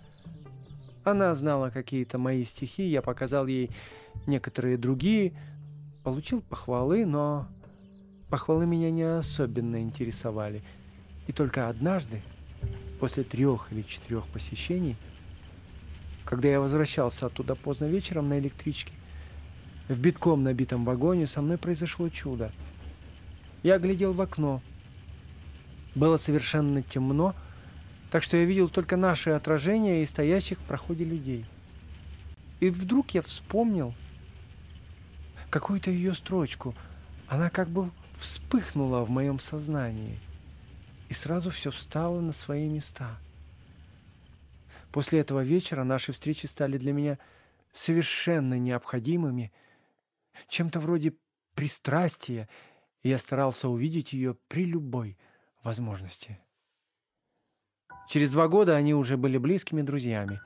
Она 1.04 1.34
знала 1.34 1.70
какие-то 1.70 2.18
мои 2.18 2.44
стихи, 2.44 2.82
я 2.82 3.00
показал 3.00 3.46
ей 3.46 3.70
некоторые 4.26 4.76
другие, 4.76 5.32
получил 6.02 6.42
похвалы, 6.42 7.06
но 7.06 7.48
похвалы 8.28 8.66
меня 8.66 8.90
не 8.90 9.02
особенно 9.02 9.80
интересовали. 9.80 10.62
И 11.26 11.32
только 11.32 11.68
однажды, 11.68 12.22
после 13.00 13.24
трех 13.24 13.72
или 13.72 13.82
четырех 13.82 14.26
посещений, 14.26 14.96
когда 16.24 16.48
я 16.48 16.60
возвращался 16.60 17.26
оттуда 17.26 17.54
поздно 17.54 17.86
вечером 17.86 18.28
на 18.28 18.38
электричке, 18.38 18.92
в 19.88 19.98
битком 19.98 20.42
набитом 20.42 20.84
вагоне 20.84 21.26
со 21.26 21.40
мной 21.40 21.56
произошло 21.56 22.08
чудо. 22.08 22.52
Я 23.62 23.78
глядел 23.78 24.12
в 24.12 24.20
окно– 24.20 24.60
было 25.96 26.18
совершенно 26.18 26.82
темно, 26.82 27.34
так 28.10 28.22
что 28.22 28.36
я 28.36 28.44
видел 28.44 28.68
только 28.68 28.96
наши 28.96 29.30
отражения 29.30 30.02
и 30.02 30.06
стоящих 30.06 30.58
в 30.58 30.62
проходе 30.62 31.04
людей. 31.04 31.46
И 32.60 32.70
вдруг 32.70 33.10
я 33.12 33.22
вспомнил 33.22 33.94
какую-то 35.50 35.90
ее 35.90 36.12
строчку. 36.12 36.74
Она 37.26 37.50
как 37.50 37.68
бы 37.68 37.90
вспыхнула 38.14 39.04
в 39.04 39.10
моем 39.10 39.38
сознании. 39.38 40.18
И 41.08 41.14
сразу 41.14 41.50
все 41.50 41.70
встало 41.70 42.20
на 42.20 42.32
свои 42.32 42.68
места. 42.68 43.18
После 44.92 45.20
этого 45.20 45.42
вечера 45.42 45.84
наши 45.84 46.12
встречи 46.12 46.46
стали 46.46 46.78
для 46.78 46.92
меня 46.92 47.18
совершенно 47.72 48.58
необходимыми, 48.58 49.52
чем-то 50.48 50.80
вроде 50.80 51.14
пристрастия, 51.54 52.48
и 53.02 53.08
я 53.08 53.18
старался 53.18 53.68
увидеть 53.68 54.12
ее 54.12 54.36
при 54.48 54.64
любой 54.64 55.16
возможности. 55.66 56.38
Через 58.08 58.30
два 58.30 58.46
года 58.48 58.76
они 58.76 58.94
уже 58.94 59.16
были 59.16 59.36
близкими 59.36 59.82
друзьями. 59.82 60.40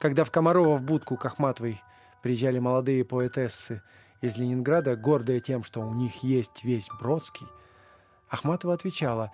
Когда 0.00 0.24
в 0.24 0.30
Комарова 0.30 0.76
в 0.76 0.82
будку 0.82 1.16
к 1.16 1.24
Ахматовой 1.24 1.80
приезжали 2.22 2.58
молодые 2.58 3.04
поэтессы 3.04 3.82
из 4.20 4.36
Ленинграда, 4.36 4.96
гордые 4.96 5.40
тем, 5.40 5.62
что 5.62 5.80
у 5.80 5.94
них 5.94 6.24
есть 6.24 6.64
весь 6.64 6.88
Бродский, 7.00 7.46
Ахматова 8.28 8.74
отвечала, 8.74 9.32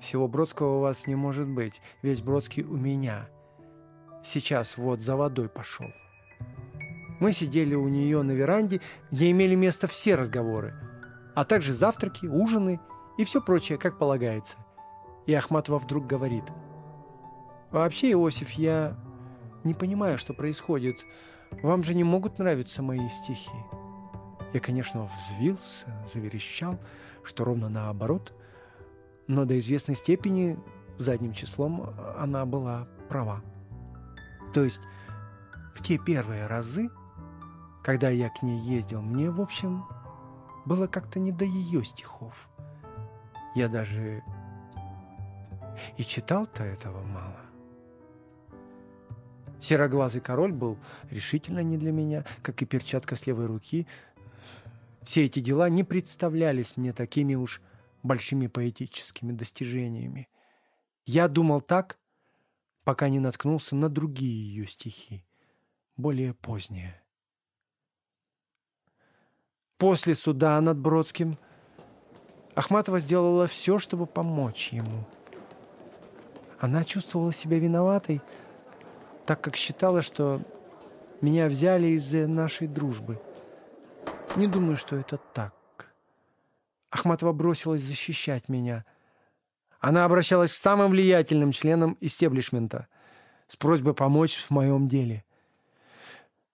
«Всего 0.00 0.28
Бродского 0.28 0.78
у 0.78 0.80
вас 0.80 1.06
не 1.06 1.14
может 1.14 1.46
быть, 1.46 1.80
весь 2.02 2.22
Бродский 2.22 2.62
у 2.62 2.76
меня. 2.76 3.28
Сейчас 4.24 4.76
вот 4.78 5.00
за 5.00 5.16
водой 5.16 5.48
пошел». 5.48 5.92
Мы 7.20 7.32
сидели 7.32 7.74
у 7.74 7.88
нее 7.88 8.22
на 8.22 8.32
веранде, 8.32 8.80
где 9.10 9.30
имели 9.30 9.56
место 9.56 9.88
все 9.88 10.14
разговоры, 10.14 10.74
а 11.34 11.44
также 11.44 11.72
завтраки, 11.72 12.26
ужины 12.26 12.80
и 13.18 13.24
все 13.24 13.42
прочее, 13.42 13.76
как 13.76 13.98
полагается. 13.98 14.56
И 15.26 15.34
Ахматова 15.34 15.78
вдруг 15.78 16.06
говорит. 16.06 16.44
«Вообще, 17.70 18.12
Иосиф, 18.12 18.52
я 18.52 18.96
не 19.64 19.74
понимаю, 19.74 20.16
что 20.16 20.32
происходит. 20.32 21.04
Вам 21.62 21.82
же 21.82 21.94
не 21.94 22.04
могут 22.04 22.38
нравиться 22.38 22.82
мои 22.82 23.06
стихи». 23.10 23.50
Я, 24.54 24.60
конечно, 24.60 25.10
взвился, 25.14 25.86
заверещал, 26.10 26.78
что 27.22 27.44
ровно 27.44 27.68
наоборот, 27.68 28.32
но 29.26 29.44
до 29.44 29.58
известной 29.58 29.94
степени 29.94 30.58
задним 30.98 31.34
числом 31.34 31.94
она 32.16 32.46
была 32.46 32.88
права. 33.10 33.42
То 34.54 34.64
есть 34.64 34.80
в 35.74 35.82
те 35.82 35.98
первые 35.98 36.46
разы, 36.46 36.88
когда 37.84 38.08
я 38.08 38.30
к 38.30 38.42
ней 38.42 38.58
ездил, 38.58 39.02
мне, 39.02 39.30
в 39.30 39.42
общем, 39.42 39.84
было 40.64 40.86
как-то 40.86 41.20
не 41.20 41.32
до 41.32 41.44
ее 41.44 41.84
стихов. 41.84 42.47
Я 43.58 43.68
даже 43.68 44.22
и 45.96 46.04
читал-то 46.04 46.62
этого 46.62 47.02
мало. 47.02 47.40
Сероглазый 49.60 50.20
король 50.20 50.52
был 50.52 50.78
решительно 51.10 51.58
не 51.64 51.76
для 51.76 51.90
меня, 51.90 52.24
как 52.42 52.62
и 52.62 52.66
перчатка 52.66 53.16
с 53.16 53.26
левой 53.26 53.46
руки. 53.46 53.88
Все 55.02 55.24
эти 55.24 55.40
дела 55.40 55.68
не 55.68 55.82
представлялись 55.82 56.76
мне 56.76 56.92
такими 56.92 57.34
уж 57.34 57.60
большими 58.04 58.46
поэтическими 58.46 59.32
достижениями. 59.32 60.28
Я 61.04 61.26
думал 61.26 61.60
так, 61.60 61.98
пока 62.84 63.08
не 63.08 63.18
наткнулся 63.18 63.74
на 63.74 63.88
другие 63.88 64.54
ее 64.54 64.68
стихи, 64.68 65.26
более 65.96 66.32
поздние. 66.32 67.02
После 69.78 70.14
суда 70.14 70.60
над 70.60 70.78
Бродским– 70.78 71.38
Ахматова 72.58 72.98
сделала 72.98 73.46
все, 73.46 73.78
чтобы 73.78 74.06
помочь 74.06 74.70
ему. 74.72 75.04
Она 76.58 76.82
чувствовала 76.82 77.32
себя 77.32 77.60
виноватой, 77.60 78.20
так 79.26 79.40
как 79.40 79.54
считала, 79.54 80.02
что 80.02 80.42
меня 81.20 81.46
взяли 81.46 81.86
из-за 81.90 82.26
нашей 82.26 82.66
дружбы. 82.66 83.22
Не 84.34 84.48
думаю, 84.48 84.76
что 84.76 84.96
это 84.96 85.18
так. 85.18 85.54
Ахматова 86.90 87.32
бросилась 87.32 87.84
защищать 87.84 88.48
меня. 88.48 88.84
Она 89.78 90.04
обращалась 90.04 90.52
к 90.52 90.56
самым 90.56 90.90
влиятельным 90.90 91.52
членам 91.52 91.96
истеблишмента 92.00 92.88
с 93.46 93.54
просьбой 93.54 93.94
помочь 93.94 94.34
в 94.36 94.50
моем 94.50 94.88
деле. 94.88 95.24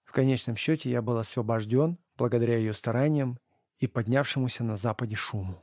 В 0.05 0.13
конечном 0.13 0.57
счете 0.57 0.91
я 0.91 1.01
был 1.01 1.17
освобожден 1.17 1.97
благодаря 2.19 2.59
ее 2.59 2.75
стараниям 2.75 3.39
и 3.79 3.87
поднявшемуся 3.87 4.65
на 4.65 4.77
Западе 4.77 5.17
шуму. 5.17 5.63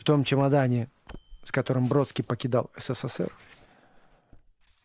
В 0.00 0.04
том 0.04 0.24
чемодане, 0.24 0.88
с 1.44 1.52
которым 1.52 1.86
Бродский 1.86 2.24
покидал 2.24 2.70
СССР, 2.74 3.30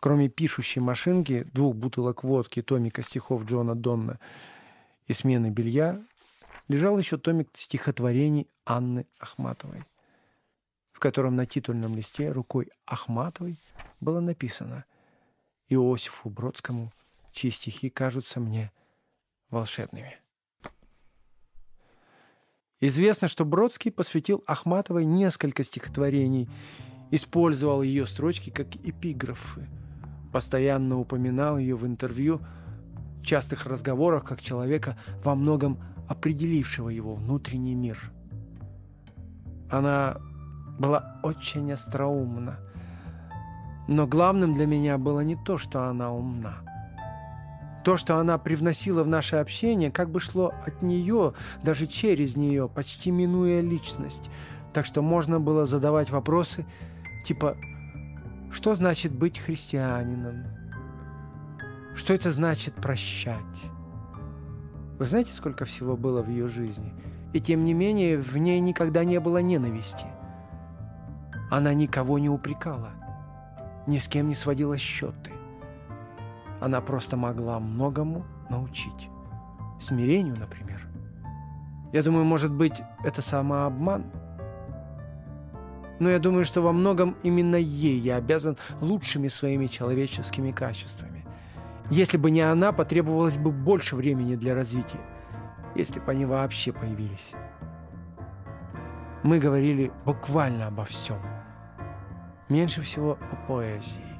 кроме 0.02 0.28
пишущей 0.28 0.82
машинки, 0.82 1.44
двух 1.54 1.74
бутылок 1.74 2.26
водки, 2.26 2.62
томика 2.62 3.02
стихов 3.02 3.46
Джона 3.46 3.76
Донна 3.76 4.20
и 5.08 5.14
смены 5.14 5.52
белья, 5.52 6.02
лежал 6.68 6.98
еще 6.98 7.18
томик 7.18 7.48
стихотворений 7.54 8.50
Анны 8.66 9.08
Ахматовой, 9.18 9.86
в 10.92 11.00
котором 11.00 11.38
на 11.38 11.46
титульном 11.46 11.96
листе 11.96 12.30
рукой 12.34 12.68
Ахматовой 12.86 13.58
было 14.02 14.20
написано 14.20 14.84
«Иосифу 15.70 16.30
Бродскому, 16.30 16.92
чьи 17.32 17.52
стихи 17.52 17.90
кажутся 17.90 18.42
мне 18.42 18.70
волшебными». 19.50 20.25
Известно, 22.82 23.28
что 23.28 23.46
Бродский 23.46 23.92
посвятил 23.92 24.44
Ахматовой 24.46 25.06
несколько 25.06 25.64
стихотворений, 25.64 26.50
использовал 27.10 27.82
ее 27.82 28.06
строчки 28.06 28.50
как 28.50 28.76
эпиграфы, 28.76 29.68
постоянно 30.34 31.00
упоминал 31.00 31.58
ее 31.58 31.78
в 31.78 31.86
интервью, 31.86 32.42
в 33.22 33.26
частых 33.26 33.66
разговорах 33.66 34.26
как 34.26 34.42
человека, 34.42 34.98
во 35.24 35.36
многом 35.36 35.80
определившего 36.10 36.90
его 36.90 37.16
внутренний 37.16 37.76
мир. 37.76 38.12
Она 39.72 40.18
была 40.78 41.20
очень 41.24 41.72
остроумна, 41.72 42.60
но 43.88 44.06
главным 44.06 44.56
для 44.56 44.66
меня 44.66 44.98
было 44.98 45.22
не 45.22 45.38
то, 45.46 45.58
что 45.58 45.84
она 45.84 46.12
умна. 46.12 46.65
То, 47.86 47.98
что 47.98 48.18
она 48.18 48.38
привносила 48.38 49.04
в 49.04 49.08
наше 49.08 49.38
общение, 49.38 49.92
как 49.92 50.10
бы 50.10 50.20
шло 50.20 50.54
от 50.66 50.82
нее, 50.82 51.34
даже 51.64 51.88
через 51.88 52.36
нее, 52.36 52.68
почти 52.68 53.12
минуя 53.12 53.62
личность. 53.62 54.24
Так 54.74 54.86
что 54.86 55.02
можно 55.02 55.40
было 55.40 55.66
задавать 55.66 56.10
вопросы 56.10 56.66
типа 57.24 57.56
«Что 58.52 58.76
значит 58.76 59.14
быть 59.14 59.40
христианином?» 59.40 60.46
«Что 61.96 62.14
это 62.14 62.32
значит 62.32 62.74
прощать?» 62.74 63.40
Вы 65.00 65.06
знаете, 65.06 65.32
сколько 65.32 65.66
всего 65.66 65.96
было 65.96 66.22
в 66.22 66.30
ее 66.30 66.48
жизни? 66.48 66.94
И 67.34 67.40
тем 67.40 67.64
не 67.64 67.74
менее, 67.74 68.18
в 68.18 68.36
ней 68.38 68.60
никогда 68.60 69.04
не 69.04 69.20
было 69.20 69.38
ненависти. 69.38 70.08
Она 71.52 71.74
никого 71.74 72.18
не 72.20 72.30
упрекала– 72.30 72.92
ни 73.88 74.00
с 74.00 74.08
кем 74.08 74.30
не 74.30 74.36
сводила 74.36 74.78
счеты. 74.78 75.32
Она 76.62 76.82
просто 76.82 77.18
могла 77.18 77.60
многому 77.60 78.26
научить. 78.50 79.10
Смирению, 79.80 80.36
например. 80.38 80.88
Я 81.92 82.04
думаю, 82.04 82.26
может 82.26 82.52
быть, 82.52 82.82
это 83.04 83.22
самообман? 83.22 84.06
Но 86.00 86.10
я 86.10 86.20
думаю, 86.20 86.44
что 86.44 86.62
во 86.62 86.74
многом 86.74 87.16
именно 87.24 87.56
ей 87.56 88.00
я 88.00 88.18
обязан 88.18 88.58
лучшими 88.82 89.28
своими 89.28 89.68
человеческими 89.68 90.52
качествами. 90.52 91.26
Если 91.90 92.18
бы 92.18 92.32
не 92.32 92.42
она, 92.42 92.72
потребовалось 92.72 93.38
бы 93.38 93.52
больше 93.52 93.96
времени 93.96 94.36
для 94.36 94.56
развития, 94.56 95.00
если 95.76 96.00
бы 96.00 96.12
они 96.12 96.26
вообще 96.26 96.74
появились. 96.74 97.32
Мы 99.24 99.40
говорили 99.40 99.92
буквально 100.06 100.68
обо 100.68 100.84
всем– 100.84 101.20
меньше 102.50 102.82
всего 102.82 103.18
о 103.32 103.36
поэзии. 103.48 104.15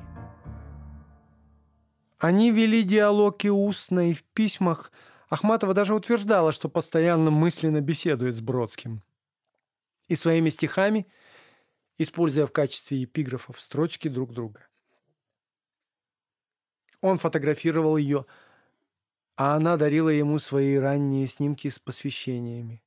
Они 2.26 2.50
вели 2.50 2.82
диалог 2.82 3.46
и 3.46 3.52
устно, 3.52 4.10
и 4.10 4.16
в 4.16 4.24
письмах. 4.24 4.92
Ахматова 5.30 5.76
даже 5.76 5.94
утверждала, 5.94 6.52
что 6.52 6.70
постоянно 6.70 7.30
мысленно 7.30 7.82
беседует 7.82 8.34
с 8.34 8.42
Бродским. 8.42 9.04
И 10.08 10.16
своими 10.16 10.50
стихами, 10.50 11.06
используя 12.00 12.48
в 12.48 12.52
качестве 12.52 13.04
эпиграфов 13.04 13.60
строчки 13.60 14.08
друг 14.08 14.34
друга. 14.34 14.66
Он 17.00 17.20
фотографировал 17.20 17.96
ее, 17.96 18.26
а 19.36 19.56
она 19.56 19.78
дарила 19.78 20.10
ему 20.10 20.40
свои 20.40 20.78
ранние 20.78 21.28
снимки 21.28 21.70
с 21.70 21.78
посвящениями. 21.78 22.82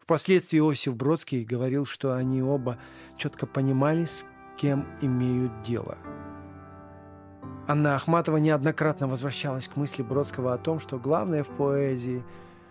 Впоследствии 0.00 0.60
Иосиф 0.60 0.94
Бродский 0.94 1.42
говорил, 1.42 1.84
что 1.84 2.14
они 2.14 2.44
оба 2.44 2.80
четко 3.16 3.48
понимали, 3.48 4.04
с 4.04 4.24
кем 4.56 4.86
имеют 5.02 5.62
дело. 5.62 5.98
Анна 7.70 7.96
Ахматова 7.96 8.38
неоднократно 8.38 9.06
возвращалась 9.06 9.68
к 9.68 9.76
мысли 9.76 10.02
Бродского 10.02 10.54
о 10.54 10.58
том, 10.58 10.80
что 10.80 10.98
главное 10.98 11.44
в 11.44 11.48
поэзии 11.48 12.24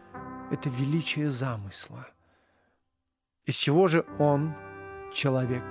–это 0.52 0.70
величие 0.70 1.30
замысла. 1.30 2.08
Из 3.46 3.54
чего 3.54 3.88
же 3.88 4.08
он, 4.18 4.56
человек, 5.14 5.64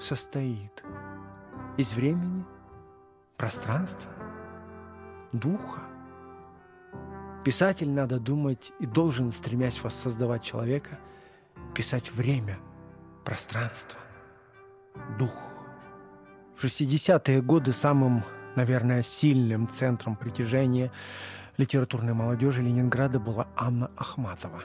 состоит? 0.00 0.82
Из 1.76 1.92
времени, 1.92 2.42
пространства, 3.36 4.10
духа? 5.32 5.82
Писатель, 7.44 7.90
надо 7.90 8.18
думать, 8.18 8.72
и 8.80 8.86
должен, 8.86 9.30
стремясь 9.30 9.82
воссоздавать 9.82 10.42
человека, 10.42 10.98
писать 11.74 12.10
время, 12.10 12.58
пространство, 13.26 14.00
дух. 15.18 15.34
В 16.56 16.64
60-е 16.64 17.42
годы 17.42 17.74
самым, 17.74 18.24
наверное, 18.58 19.02
сильным 19.02 19.68
центром 19.68 20.16
притяжения 20.16 20.92
литературной 21.56 22.12
молодежи 22.12 22.62
Ленинграда 22.62 23.18
была 23.18 23.48
Анна 23.56 23.90
Ахматова. 23.96 24.64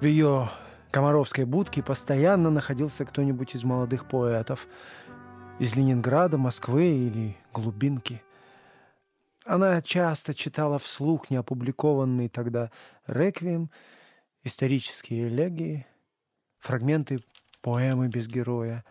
В 0.00 0.04
ее 0.04 0.48
комаровской 0.90 1.44
будке 1.44 1.82
постоянно 1.82 2.50
находился 2.50 3.04
кто-нибудь 3.04 3.56
из 3.56 3.64
молодых 3.64 4.06
поэтов 4.08 4.68
из 5.58 5.74
Ленинграда, 5.74 6.38
Москвы 6.38 6.86
или 6.86 7.36
глубинки– 7.52 8.22
она 9.48 9.80
часто 9.80 10.34
читала 10.34 10.78
вслух 10.78 11.30
неопубликованный 11.30 12.28
тогда 12.28 12.70
«Реквием», 13.06 13.70
исторические 14.42 15.28
элегии, 15.28 15.86
фрагменты 16.58 17.20
поэмы 17.62 18.08
без 18.08 18.28
героя. 18.28 18.84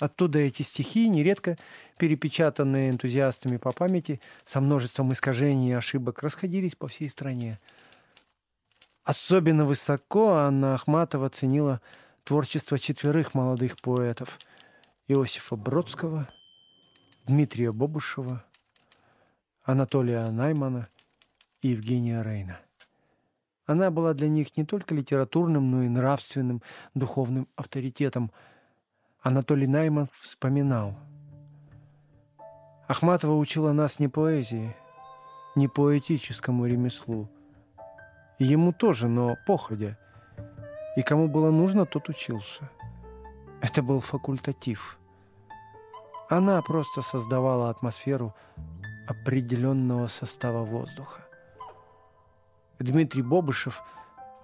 Оттуда 0.00 0.40
эти 0.40 0.62
стихи, 0.62 1.08
нередко 1.08 1.56
перепечатанные 1.98 2.90
энтузиастами 2.90 3.58
по 3.58 3.70
памяти, 3.70 4.20
со 4.44 4.60
множеством 4.60 5.12
искажений 5.12 5.70
и 5.70 5.74
ошибок, 5.74 6.22
расходились 6.22 6.74
по 6.74 6.88
всей 6.88 7.08
стране. 7.08 7.60
Особенно 9.04 9.64
высоко 9.64 10.32
Анна 10.32 10.74
Ахматова 10.74 11.28
ценила 11.28 11.80
творчество 12.24 12.78
четверых 12.78 13.34
молодых 13.34 13.80
поэтов– 13.80 14.38
Иосифа 15.08 15.56
Бродского, 15.56 16.28
Дмитрия 17.26 17.72
Бобушева– 17.72 18.44
Анатолия 19.64 20.28
Наймана 20.30 20.88
и 21.60 21.68
Евгения 21.68 22.22
Рейна. 22.22 22.58
Она 23.66 23.90
была 23.90 24.14
для 24.14 24.28
них 24.28 24.56
не 24.56 24.64
только 24.64 24.94
литературным, 24.94 25.70
но 25.70 25.82
и 25.82 25.88
нравственным, 25.88 26.62
духовным 26.94 27.46
авторитетом. 27.54 28.32
Анатолий 29.22 29.66
Найман 29.66 30.08
вспоминал. 30.18 30.94
Ахматова 32.88 33.34
учила 33.36 33.72
нас 33.72 33.98
не 33.98 34.08
поэзии, 34.08 34.74
не 35.54 35.68
поэтическому 35.68 36.64
ремеслу. 36.64 37.28
Ему 38.38 38.72
тоже, 38.72 39.08
но 39.08 39.36
походя. 39.46 39.98
И 40.96 41.02
кому 41.02 41.28
было 41.28 41.50
нужно, 41.50 41.84
тот 41.84 42.08
учился. 42.08 42.70
Это 43.60 43.82
был 43.82 44.00
факультатив. 44.00 44.98
Она 46.30 46.62
просто 46.62 47.02
создавала 47.02 47.68
атмосферу 47.68 48.34
определенного 49.06 50.06
состава 50.06 50.64
воздуха. 50.64 51.20
Дмитрий 52.78 53.22
Бобышев 53.22 53.82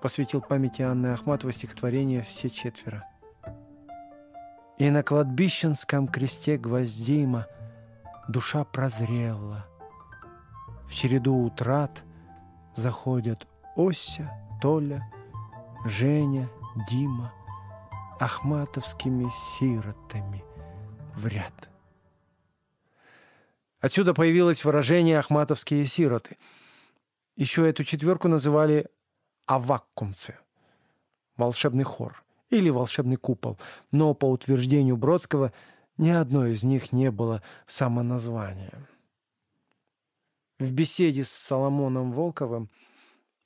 посвятил 0.03 0.43
памяти 0.43 0.83
Анны 0.83 1.07
Ахматовой 1.15 1.55
стихотворение 1.55 2.21
«Все 2.21 2.51
четверо». 2.51 3.09
И 4.79 4.91
на 4.91 5.03
кладбищенском 5.03 6.07
кресте 6.07 6.59
гвоздейма 6.59 7.47
душа 8.29 8.63
прозрела. 8.65 9.67
В 10.87 10.95
череду 10.95 11.35
утрат 11.35 12.05
заходят 12.77 13.47
Ося, 13.75 14.31
Толя, 14.61 15.11
Женя, 15.87 16.51
Дима, 16.91 17.33
ахматовскими 18.21 19.31
сиротами 19.59 20.45
в 21.15 21.27
ряд. 21.27 21.71
Отсюда 23.81 24.13
появилось 24.13 24.65
выражение 24.65 25.19
«ахматовские 25.19 25.87
сироты». 25.87 26.37
Еще 27.35 27.69
эту 27.69 27.85
четверку 27.85 28.29
называли 28.29 28.89
«аваккумцы»— 29.47 30.37
волшебный 31.37 31.85
хор 31.85 32.26
или 32.51 32.71
волшебный 32.71 33.17
купол. 33.17 33.59
Но, 33.93 34.15
по 34.15 34.31
утверждению 34.31 34.97
Бродского, 34.97 35.53
ни 35.99 36.11
одной 36.11 36.53
из 36.53 36.63
них 36.63 36.93
не 36.93 37.11
было 37.11 37.43
самоназвания. 37.67 38.73
В 40.59 40.73
беседе 40.73 41.25
с 41.25 41.31
Соломоном 41.31 42.13
Волковым 42.13 42.71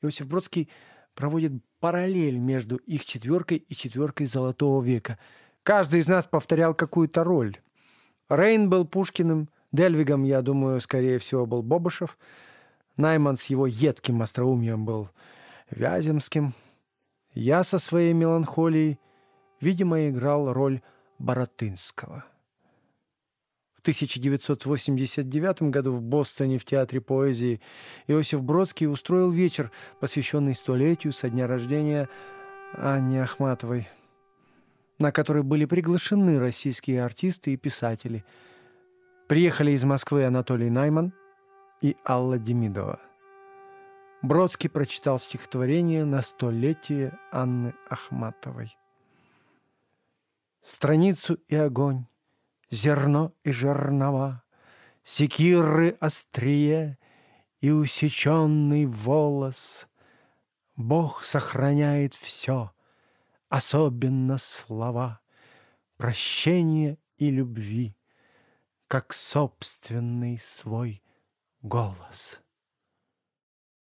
Иосиф 0.03 0.27
Бродский 0.27 0.69
проводит 1.15 1.53
параллель 1.81 2.39
между 2.39 2.77
их 2.77 3.05
четверкой 3.05 3.59
и 3.59 3.75
четверкой 3.75 4.27
Золотого 4.27 4.83
века. 4.83 5.19
Каждый 5.63 6.01
из 6.01 6.09
нас 6.09 6.27
повторял 6.27 6.75
какую-то 6.75 7.25
роль. 7.25 7.59
Рейн 8.29 8.71
был 8.71 8.87
Пушкиным— 8.87 9.49
Дельвигом, 9.73 10.25
я 10.25 10.43
думаю, 10.43 10.81
скорее 10.81 11.19
всего, 11.19 11.47
был 11.47 11.63
Бобышев. 11.63 12.19
Найман 12.97 13.37
с 13.37 13.45
его 13.45 13.67
едким 13.67 14.21
остроумием 14.23 14.85
был 14.85 15.11
Вяземским. 15.71 16.55
Я 17.33 17.63
со 17.63 17.79
своей 17.79 18.13
меланхолией, 18.13 18.99
видимо, 19.61 20.09
играл 20.09 20.53
роль 20.53 20.81
Боротынского. 21.19 22.25
В 23.75 23.81
1989 23.81 25.63
году 25.71 25.93
в 25.93 26.03
Бостоне 26.03 26.59
в 26.59 26.65
Театре 26.65 27.01
поэзии 27.01 27.61
Иосиф 28.09 28.43
Бродский 28.43 28.87
устроил 28.87 29.31
вечер, 29.31 29.71
посвященный 30.01 30.55
столетию 30.55 31.13
со 31.13 31.31
дня 31.31 31.47
рождения 31.47 32.09
Анни 32.75 33.17
Ахматовой. 33.17 33.89
на 34.99 35.13
который 35.13 35.43
были 35.43 35.65
приглашены 35.65 36.39
российские 36.39 37.03
артисты 37.03 37.55
и 37.55 37.57
писатели. 37.57 38.23
Приехали 39.29 39.71
из 39.71 39.83
Москвы 39.83 40.27
Анатолий 40.27 40.69
Найман 40.69 41.15
и 41.81 41.97
Алла 42.07 42.39
Демидова. 42.39 43.01
Бродский 44.23 44.69
прочитал 44.69 45.19
стихотворение 45.19 46.05
на 46.05 46.21
столетие 46.21 47.19
Анны 47.33 47.75
Ахматовой. 47.89 48.77
Страницу 50.63 51.39
и 51.49 51.57
огонь, 51.57 52.07
зерно 52.71 53.33
и 53.45 53.53
жернова, 53.53 54.43
Секиры 55.03 55.97
острие 55.99 56.99
и 57.61 57.71
усеченный 57.71 58.85
волос. 58.85 59.89
Бог 60.77 61.25
сохраняет 61.25 62.15
все, 62.15 62.73
особенно 63.49 64.37
слова, 64.39 65.21
Прощения 65.97 66.99
и 67.17 67.31
любви, 67.31 67.97
как 68.89 69.13
собственный 69.13 70.39
свой 70.39 71.03
голос. 71.63 72.41